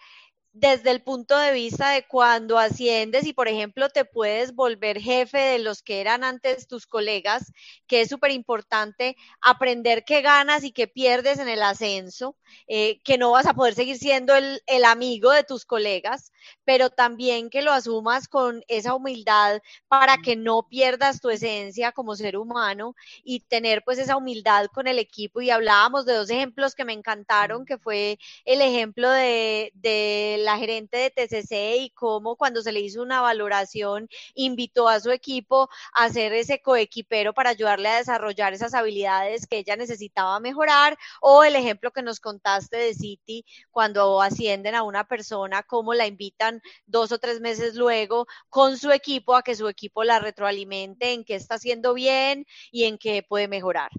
[0.56, 5.38] desde el punto de vista de cuando asciendes y, por ejemplo, te puedes volver jefe
[5.38, 7.52] de los que eran antes tus colegas,
[7.88, 12.38] que es súper importante aprender qué ganas y qué pierdes en el ascenso,
[12.68, 16.32] eh, que no vas a poder seguir siendo el, amigo de tus colegas,
[16.64, 22.16] pero también que lo asumas con esa humildad para que no pierdas tu esencia como
[22.16, 22.96] ser humano
[23.26, 25.42] y tener pues esa humildad con el equipo.
[25.42, 30.58] Y hablábamos de dos ejemplos que me encantaron, que fue el ejemplo de, de la
[30.58, 35.70] gerente de TCC y cómo cuando se le hizo una valoración invitó a su equipo
[35.94, 41.44] a ser ese coequipero para ayudarle a desarrollar esas habilidades que ella necesitaba mejorar o
[41.44, 46.62] el ejemplo que nos contaste de City cuando ascienden a una persona, cómo la invitan
[46.86, 51.24] dos o tres meses luego con su equipo a que su equipo la retroalimente en
[51.26, 53.92] qué está haciendo bien y en qué puede mejorar.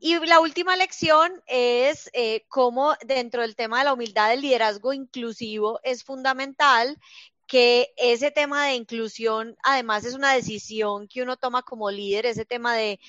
[0.00, 4.92] Y la última lección es eh, cómo dentro del tema de la humildad el liderazgo
[4.92, 6.96] inclusivo es fundamental
[7.48, 12.44] que ese tema de inclusión además es una decisión que uno toma como líder, ese
[12.44, 13.00] tema de,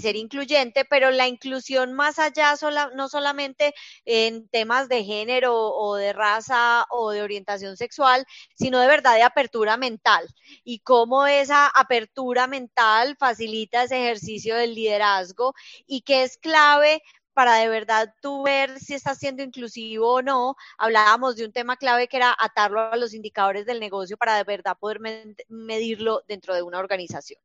[0.00, 2.54] ser incluyente, pero la inclusión más allá
[2.94, 3.72] no solamente
[4.04, 9.22] en temas de género o de raza o de orientación sexual, sino de verdad de
[9.22, 10.26] apertura mental
[10.64, 15.54] y cómo esa apertura mental facilita ese ejercicio del liderazgo
[15.86, 17.00] y que es clave
[17.34, 20.56] para de verdad tú ver si estás siendo inclusivo o no.
[20.78, 24.44] Hablábamos de un tema clave que era atarlo a los indicadores del negocio para de
[24.44, 25.00] verdad poder
[25.48, 27.40] medirlo dentro de una organización.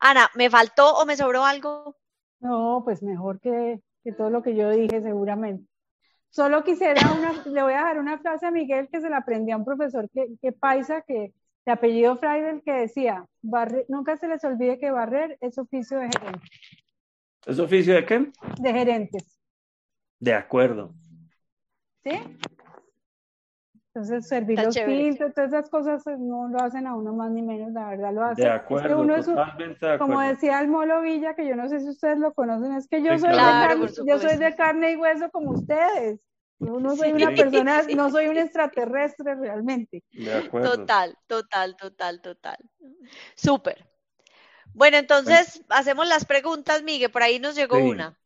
[0.00, 1.96] Ana, ¿me faltó o me sobró algo?
[2.40, 3.80] No, pues mejor que,
[4.16, 5.68] todo lo que yo dije seguramente.
[6.30, 9.54] Solo quisiera una, le voy a dejar una frase a Miguel que se la aprendió
[9.54, 11.34] a un profesor que, que paisa que
[11.64, 13.24] de apellido Freidel que decía,
[13.88, 16.48] nunca se les olvide que barrer es oficio de gerente.
[17.46, 18.32] ¿Es oficio de qué?
[18.60, 19.38] De gerentes.
[20.18, 20.94] De acuerdo.
[22.04, 22.12] ¿Sí?
[23.94, 27.42] Entonces, servir los tintos, todas esas cosas eh, no lo hacen a uno más ni
[27.42, 28.44] menos, la verdad lo hacen.
[28.44, 30.14] De acuerdo, uno totalmente de acuerdo.
[30.14, 33.02] Como decía el Molo Villa, que yo no sé si ustedes lo conocen, es que
[33.02, 36.20] yo, soy, de carne, yo soy de carne y hueso como ustedes.
[36.58, 40.02] Yo no soy una persona, no soy un extraterrestre realmente.
[40.12, 40.76] De acuerdo.
[40.78, 42.56] Total, total, total, total.
[43.34, 43.91] Súper.
[44.74, 47.10] Bueno, entonces hacemos las preguntas, Miguel.
[47.10, 48.18] Por ahí nos llegó una.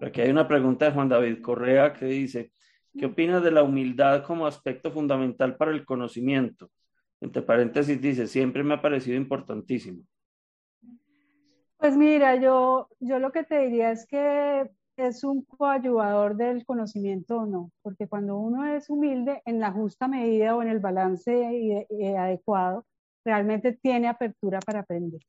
[0.00, 2.52] Aquí hay una pregunta de Juan David Correa que dice,
[2.98, 6.70] ¿qué opinas de la humildad como aspecto fundamental para el conocimiento?
[7.20, 10.02] Entre paréntesis dice, siempre me ha parecido importantísimo.
[11.78, 17.36] Pues mira, yo, yo lo que te diría es que es un coayudador del conocimiento
[17.38, 21.86] o no, porque cuando uno es humilde en la justa medida o en el balance
[22.18, 22.86] adecuado,
[23.24, 25.20] realmente tiene apertura para aprender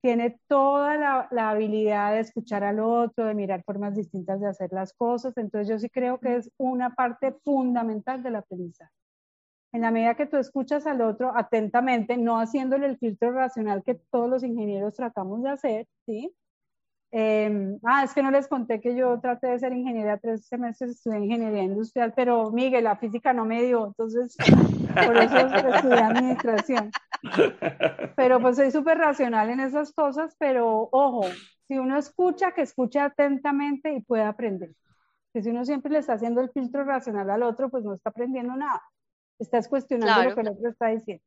[0.00, 0.96] tiene toda
[1.30, 5.36] la, habilidad de escuchar al otro, de mirar formas distintas de hacer las cosas.
[5.36, 8.92] Entonces yo sí creo que es una parte fundamental del aprendizaje.
[9.72, 13.96] En la medida que tú escuchas al otro atentamente, no haciéndole el filtro racional que
[14.10, 16.34] todos los ingenieros tratamos de hacer, ¿sí?
[17.10, 20.90] Em, ah, es que no les conté que yo traté de ser ingeniera tres semestres,
[20.90, 24.36] estudié ingeniería industrial, pero Miguel, la física no me dio, entonces
[25.06, 26.90] por eso estudié administración.
[28.14, 31.22] Pero pues soy súper racional en esas cosas, pero ojo,
[31.66, 34.74] si uno escucha, que escuche atentamente y puede aprender.
[35.32, 38.10] Que si uno siempre le está haciendo el filtro racional al otro, pues no está
[38.10, 38.82] aprendiendo nada.
[39.38, 41.24] Estás cuestionando lo que el otro está diciendo.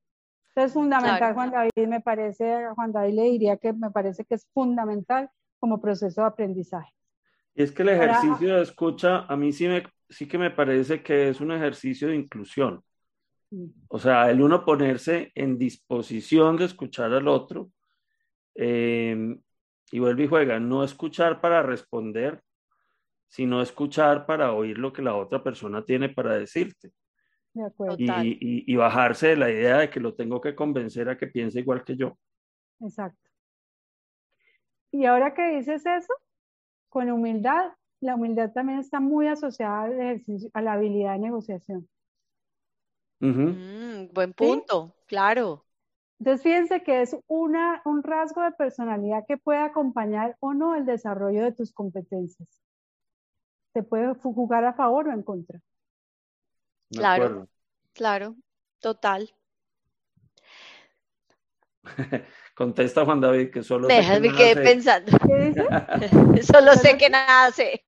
[0.49, 4.45] Entonces, fundamental, Juan David, me parece, Juan David le diría que me parece que es
[4.53, 5.29] fundamental
[5.61, 6.91] como proceso de aprendizaje.
[7.53, 11.03] Y es que el ejercicio de escucha, a mí sí, me, sí que me parece
[11.03, 12.83] que es un ejercicio de inclusión.
[13.89, 17.69] O sea, el uno ponerse en disposición de escuchar al otro
[18.55, 19.37] eh,
[19.91, 22.41] y vuelve y juega, no escuchar para responder,
[23.27, 26.91] sino escuchar para oír lo que la otra persona tiene para decirte.
[27.53, 27.97] De acuerdo.
[27.99, 31.59] Y, y, bajarse de la idea de que lo tengo que convencer a que piense
[31.59, 32.17] igual que yo.
[32.79, 33.30] Exacto.
[34.91, 36.13] Y ahora que dices eso,
[36.89, 41.89] con humildad, la humildad también está muy asociada al ejercicio, a la habilidad de negociación.
[43.21, 45.65] Mm, buen punto, claro.
[46.19, 50.85] Entonces, fíjense que es una, un rasgo de personalidad que puede acompañar o no el
[50.85, 52.47] desarrollo de tus competencias.
[53.73, 55.59] Te puede jugar a favor o en contra.
[56.91, 57.47] Claro,
[57.93, 58.35] claro,
[58.79, 59.33] total.
[62.55, 65.11] Contesta Juan David que solo me, sé que me quedé pensando.
[66.43, 67.85] solo sé que nada sé.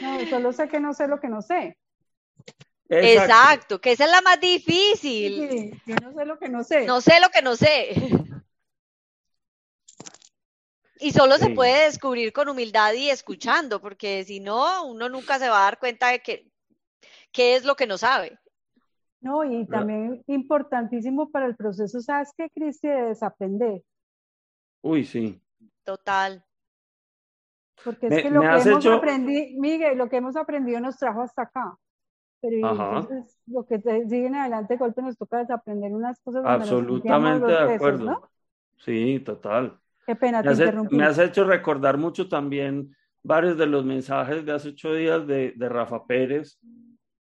[0.00, 1.78] no, solo sé que no sé lo que no sé.
[2.88, 5.48] Exacto, que esa es la más difícil.
[5.48, 6.86] Sí, yo no sé lo que no sé.
[6.86, 7.90] No sé lo que no sé.
[11.00, 15.48] Y solo se puede descubrir con humildad y escuchando, porque si no, uno nunca se
[15.48, 16.50] va a dar cuenta de que
[17.30, 18.38] qué es lo que no sabe.
[19.28, 22.88] No, y también importantísimo para el proceso, ¿sabes qué, Cristi?
[22.88, 23.82] De desaprender.
[24.80, 25.38] Uy, sí.
[25.84, 26.42] Total.
[27.84, 31.42] Porque es que lo que hemos aprendido, Miguel, lo que hemos aprendido nos trajo hasta
[31.42, 31.76] acá.
[32.40, 36.42] Pero entonces lo que te siguen adelante golpe nos toca desaprender unas cosas.
[36.46, 38.30] Absolutamente de acuerdo.
[38.78, 39.78] Sí, total.
[40.06, 44.46] Qué pena, me te has, Me has hecho recordar mucho también varios de los mensajes
[44.46, 46.58] de hace ocho días de, de Rafa Pérez,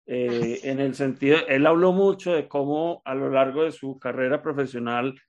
[0.10, 4.42] eh, en el sentido, él habló mucho de cómo a lo largo de su carrera
[4.42, 5.20] profesional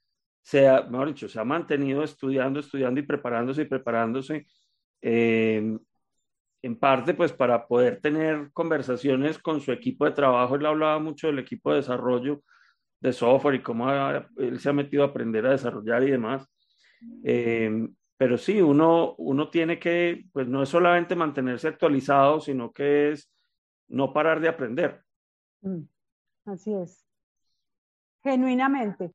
[0.41, 4.47] se ha, mejor dicho, se ha mantenido estudiando, estudiando y preparándose y preparándose,
[5.03, 5.76] eh,
[6.62, 10.55] en parte pues para poder tener conversaciones con su equipo de trabajo.
[10.55, 12.43] Él hablaba mucho del equipo de desarrollo
[13.01, 16.49] de software y cómo él se ha metido a aprender a desarrollar y demás.
[17.24, 23.12] Eh, pero sí, uno, uno tiene que, pues no es solamente mantenerse actualizado, sino que
[23.12, 23.31] es
[23.89, 25.03] no parar de aprender.
[25.62, 25.82] Mm,
[26.47, 27.05] así es.
[28.22, 29.12] Genuinamente.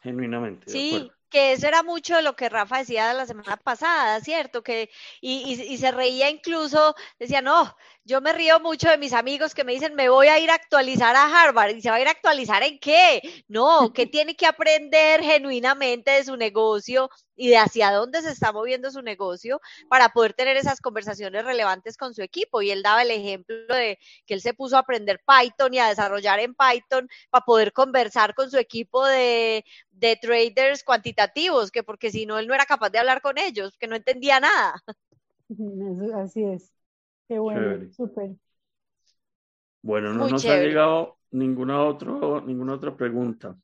[0.00, 0.70] Genuinamente.
[0.70, 4.62] Sí, que eso era mucho de lo que Rafa decía la semana pasada, ¿cierto?
[4.62, 4.90] Que,
[5.20, 9.64] y, y, se reía incluso, decía, no, yo me río mucho de mis amigos que
[9.64, 11.74] me dicen, me voy a ir a actualizar a Harvard.
[11.76, 13.20] ¿Y se va a ir a actualizar en qué?
[13.48, 18.52] No, que tiene que aprender genuinamente de su negocio y de hacia dónde se está
[18.52, 22.62] moviendo su negocio para poder tener esas conversaciones relevantes con su equipo.
[22.62, 25.88] Y él daba el ejemplo de que él se puso a aprender Python y a
[25.88, 32.10] desarrollar en Python para poder conversar con su equipo de, de traders cuantitativos, que porque
[32.10, 34.82] si no, él no era capaz de hablar con ellos, que no entendía nada.
[36.16, 36.72] Así es.
[37.28, 38.36] Qué bueno, súper.
[39.82, 43.56] Bueno, no nos ha llegado ninguna, otro, ninguna otra pregunta.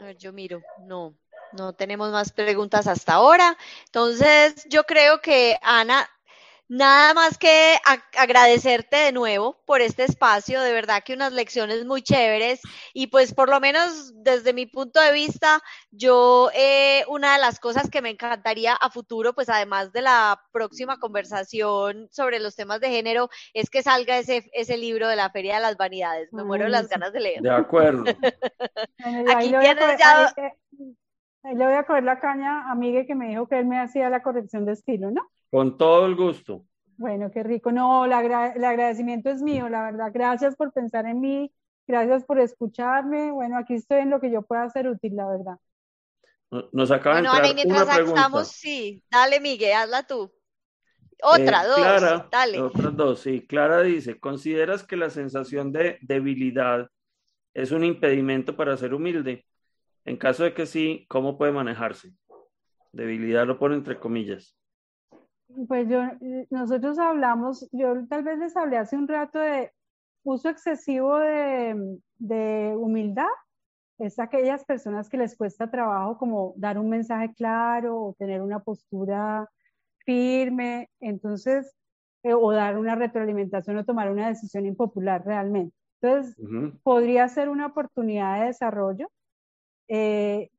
[0.00, 1.16] A ver, yo miro, no,
[1.52, 3.56] no tenemos más preguntas hasta ahora.
[3.86, 6.08] Entonces, yo creo que Ana
[6.70, 7.76] Nada más que
[8.14, 12.60] agradecerte de nuevo por este espacio, de verdad que unas lecciones muy chéveres
[12.92, 17.58] y pues por lo menos desde mi punto de vista, yo eh, una de las
[17.58, 22.80] cosas que me encantaría a futuro, pues además de la próxima conversación sobre los temas
[22.80, 26.30] de género, es que salga ese, ese libro de la Feria de las Vanidades.
[26.34, 27.40] Me muero de las ganas de leer.
[27.40, 28.04] De acuerdo.
[29.34, 30.34] Aquí tienes ya...
[31.42, 33.78] Ahí le voy a coger la caña a Miguel que me dijo que él me
[33.78, 35.30] hacía la corrección de estilo, ¿no?
[35.50, 36.64] Con todo el gusto.
[36.96, 37.70] Bueno, qué rico.
[37.70, 40.10] No, el agradecimiento es mío, la verdad.
[40.12, 41.52] Gracias por pensar en mí,
[41.86, 43.30] gracias por escucharme.
[43.30, 45.58] Bueno, aquí estoy en lo que yo pueda ser útil, la verdad.
[46.72, 48.20] Nos acaba de entrar una pregunta.
[48.20, 50.32] Estamos, sí, dale Miguel, hazla tú.
[51.22, 52.60] Otra, eh, dos, dale.
[52.60, 53.46] Otras dos, sí.
[53.46, 56.88] Clara dice, ¿consideras que la sensación de debilidad
[57.54, 59.44] es un impedimento para ser humilde?
[60.08, 62.14] En caso de que sí, ¿cómo puede manejarse?
[62.92, 64.56] Debilidad lo pone entre comillas.
[65.68, 66.00] Pues yo,
[66.48, 69.70] nosotros hablamos, yo tal vez les hablé hace un rato de
[70.22, 73.26] uso excesivo de, humildad
[73.98, 78.60] es aquellas personas que les cuesta trabajo como dar un mensaje claro o tener una
[78.60, 79.46] postura
[80.06, 81.76] firme, entonces,
[82.22, 85.76] eh, o dar una retroalimentación o tomar una decisión impopular realmente.
[86.00, 86.34] Entonces,
[86.82, 89.10] podría ser una oportunidad de desarrollo.
[89.88, 90.50] Eh,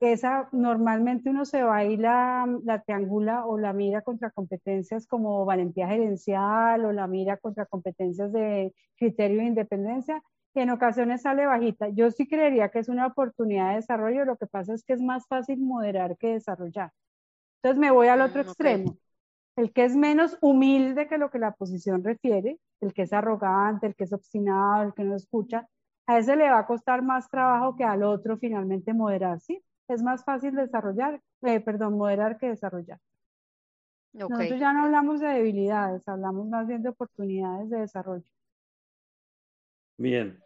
[0.00, 5.06] esa normalmente uno se va a ir la, la triangula o la mira contra competencias
[5.08, 10.22] como valentía gerencial o la mira contra competencias de criterio de independencia
[10.54, 11.88] y en ocasiones sale bajita.
[11.88, 15.00] Yo sí creería que es una oportunidad de desarrollo, lo que pasa es que es
[15.00, 16.92] más fácil moderar que desarrollar.
[17.56, 18.96] Entonces me voy al otro mm, extremo.
[19.56, 23.88] El que es menos humilde que lo que la posición refiere, el que es arrogante,
[23.88, 25.68] el que es obstinado, el que no escucha,
[26.08, 29.62] a ese le va a costar más trabajo que al otro finalmente moderar, ¿sí?
[29.88, 32.98] es más fácil desarrollar, eh, perdón, moderar que desarrollar.
[34.12, 38.24] Nosotros ya no hablamos de debilidades, hablamos más bien de oportunidades de desarrollo.
[39.96, 40.38] Bien.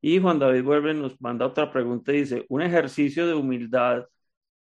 [0.00, 4.06] Y Juan David vuelve, nos manda otra pregunta y dice, un ejercicio de humildad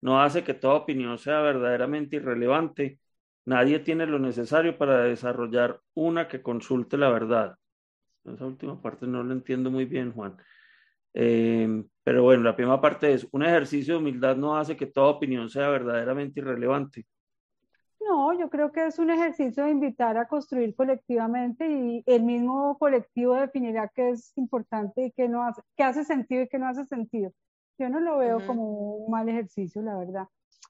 [0.00, 2.98] no hace que toda opinión sea verdaderamente irrelevante.
[3.46, 7.56] Nadie tiene lo necesario para desarrollar una que consulte la verdad.
[8.24, 10.36] Esa última parte no lo entiendo muy bien, Juan.
[11.12, 15.08] Eh, pero bueno, la primera parte es, un ejercicio de humildad no hace que toda
[15.08, 17.06] opinión sea verdaderamente irrelevante.
[18.00, 22.76] No, yo creo que es un ejercicio de invitar a construir colectivamente y el mismo
[22.78, 26.68] colectivo definirá qué es importante y qué no hace, qué hace sentido y qué no
[26.68, 27.32] hace sentido.
[27.78, 30.26] Yo no lo veo como un mal ejercicio, la verdad.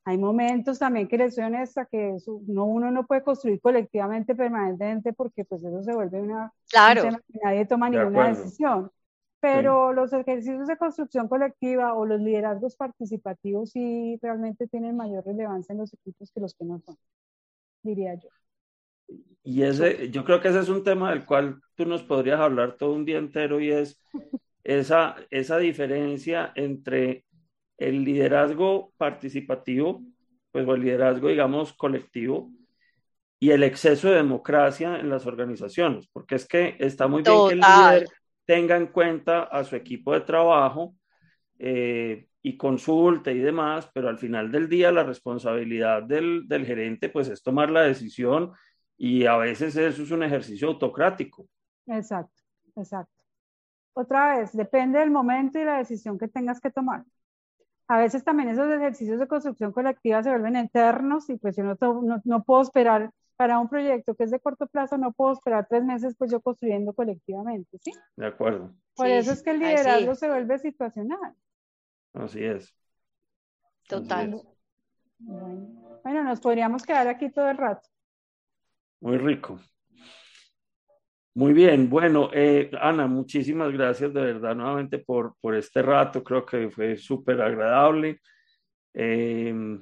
[0.07, 5.13] Hay momentos también que les soy honesta que no, uno no puede construir colectivamente permanentemente
[5.13, 6.53] porque pues eso se vuelve una...
[6.71, 7.09] Claro.
[7.43, 8.91] nadie toma ninguna decisión
[9.45, 15.75] pero los ejercicios de construcción colectiva o los liderazgos participativos sí realmente tienen mayor relevancia
[15.75, 16.97] en los equipos que los que no son,
[17.83, 18.31] diría yo.
[19.43, 22.79] Y ese, yo creo que ese es un tema del cual tú nos podrías hablar
[22.79, 24.01] todo un día entero y es
[24.65, 27.24] esa, esa diferencia entre
[27.79, 30.03] el liderazgo participativo,
[30.51, 32.51] pues o el liderazgo, digamos, colectivo,
[33.41, 37.53] y el exceso de democracia en las organizaciones, porque es que está muy bien que
[37.55, 38.09] el líder
[38.47, 40.95] tenga en cuenta a su equipo de trabajo
[41.59, 47.09] eh, y consulte y demás, pero al final del día la responsabilidad del, del, gerente
[47.09, 48.53] pues es tomar la decisión
[48.97, 51.47] y a veces eso es un ejercicio autocrático.
[51.87, 52.43] Exacto,
[52.77, 53.13] exacto.
[53.95, 57.05] Otra vez, depende del momento y la decisión que tengas que tomar.
[57.87, 61.77] A veces también esos ejercicios de construcción colectiva se vuelven eternos y pues yo no,
[62.03, 65.67] no, no puedo esperar para un proyecto que es de corto plazo no puedo esperar
[65.69, 67.93] tres meses pues yo construyendo colectivamente, ¿sí?
[68.17, 68.73] De acuerdo.
[68.95, 71.35] Por eso es que el liderazgo se vuelve situacional.
[72.13, 72.73] Así es.
[73.89, 74.41] Total.
[75.19, 76.25] Bueno.
[76.25, 77.89] nos podríamos quedar aquí todo el rato.
[79.01, 79.59] Muy rico.
[81.35, 86.47] Muy bien, bueno, eh, Ana, muchísimas gracias de verdad nuevamente por, por este rato, creo
[86.47, 88.21] que fue súper agradable.
[88.95, 89.79] Eh,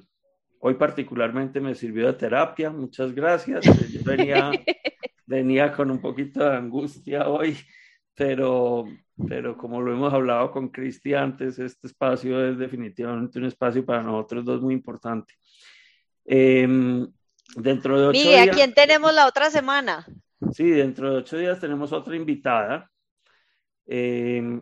[0.65, 3.65] Hoy particularmente me sirvió de terapia, muchas gracias.
[3.65, 4.49] Yo venía,
[5.25, 7.57] venía con un poquito de angustia hoy,
[8.15, 8.85] pero,
[9.27, 14.03] pero como lo hemos hablado con Cristi antes, este espacio es definitivamente un espacio para
[14.03, 15.33] nosotros dos muy importante.
[16.23, 17.11] Em,
[17.57, 18.47] dentro de ocho días...
[18.47, 20.07] ¿a quién tenemos la otra semana?
[20.51, 22.89] Sí, dentro de ocho días tenemos otra invitada.
[23.85, 24.61] Em,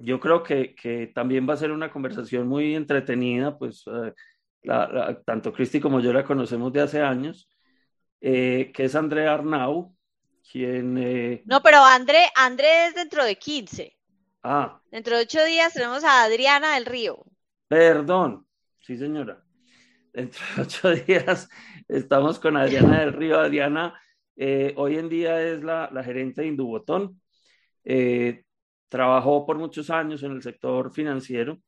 [0.00, 4.12] yo creo que, que, también va a ser una conversación muy entretenida, pues eh,
[5.24, 7.48] tanto Cristi como yo la conocemos de hace años,
[8.20, 9.94] eh, que es Andrea Arnau,
[10.50, 10.98] quien...
[10.98, 13.96] Eh, no, pero André, André es dentro de 15.
[14.42, 14.80] Ah.
[14.90, 17.24] Dentro de ocho días tenemos a Adriana del Río.
[17.68, 18.46] Perdón,
[18.80, 19.42] sí señora.
[20.12, 21.48] Dentro de ocho días
[21.88, 23.38] estamos con Adriana del Río.
[23.38, 23.98] Adriana
[24.36, 27.20] eh, hoy en día es la, la gerente de Indubotón.
[28.88, 31.58] trabajó por muchos años en el sector financiero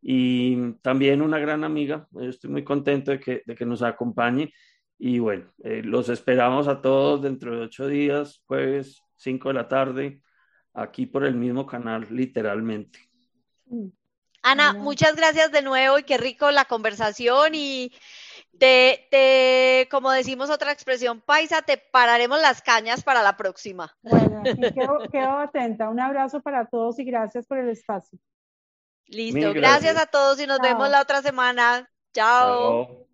[0.00, 2.06] y también una gran amiga.
[2.20, 4.52] Estoy muy contento de que, de que nos acompañe
[4.98, 9.68] y bueno, eh, los esperamos a todos dentro de ocho días, jueves, cinco de la
[9.68, 10.20] tarde,
[10.72, 13.00] aquí por el mismo canal, literalmente.
[14.42, 17.92] Ana, muchas gracias de nuevo y qué rico la conversación y
[18.58, 23.96] te, te, como decimos otra expresión paisa, te pararemos las cañas para la próxima.
[24.02, 24.42] Bueno,
[24.74, 25.88] quedo, quedo atenta.
[25.88, 28.18] Un abrazo para todos y gracias por el espacio.
[29.06, 29.96] Listo, gracias.
[29.96, 31.90] a todos y nos vemos la otra semana.
[32.12, 33.06] Chao.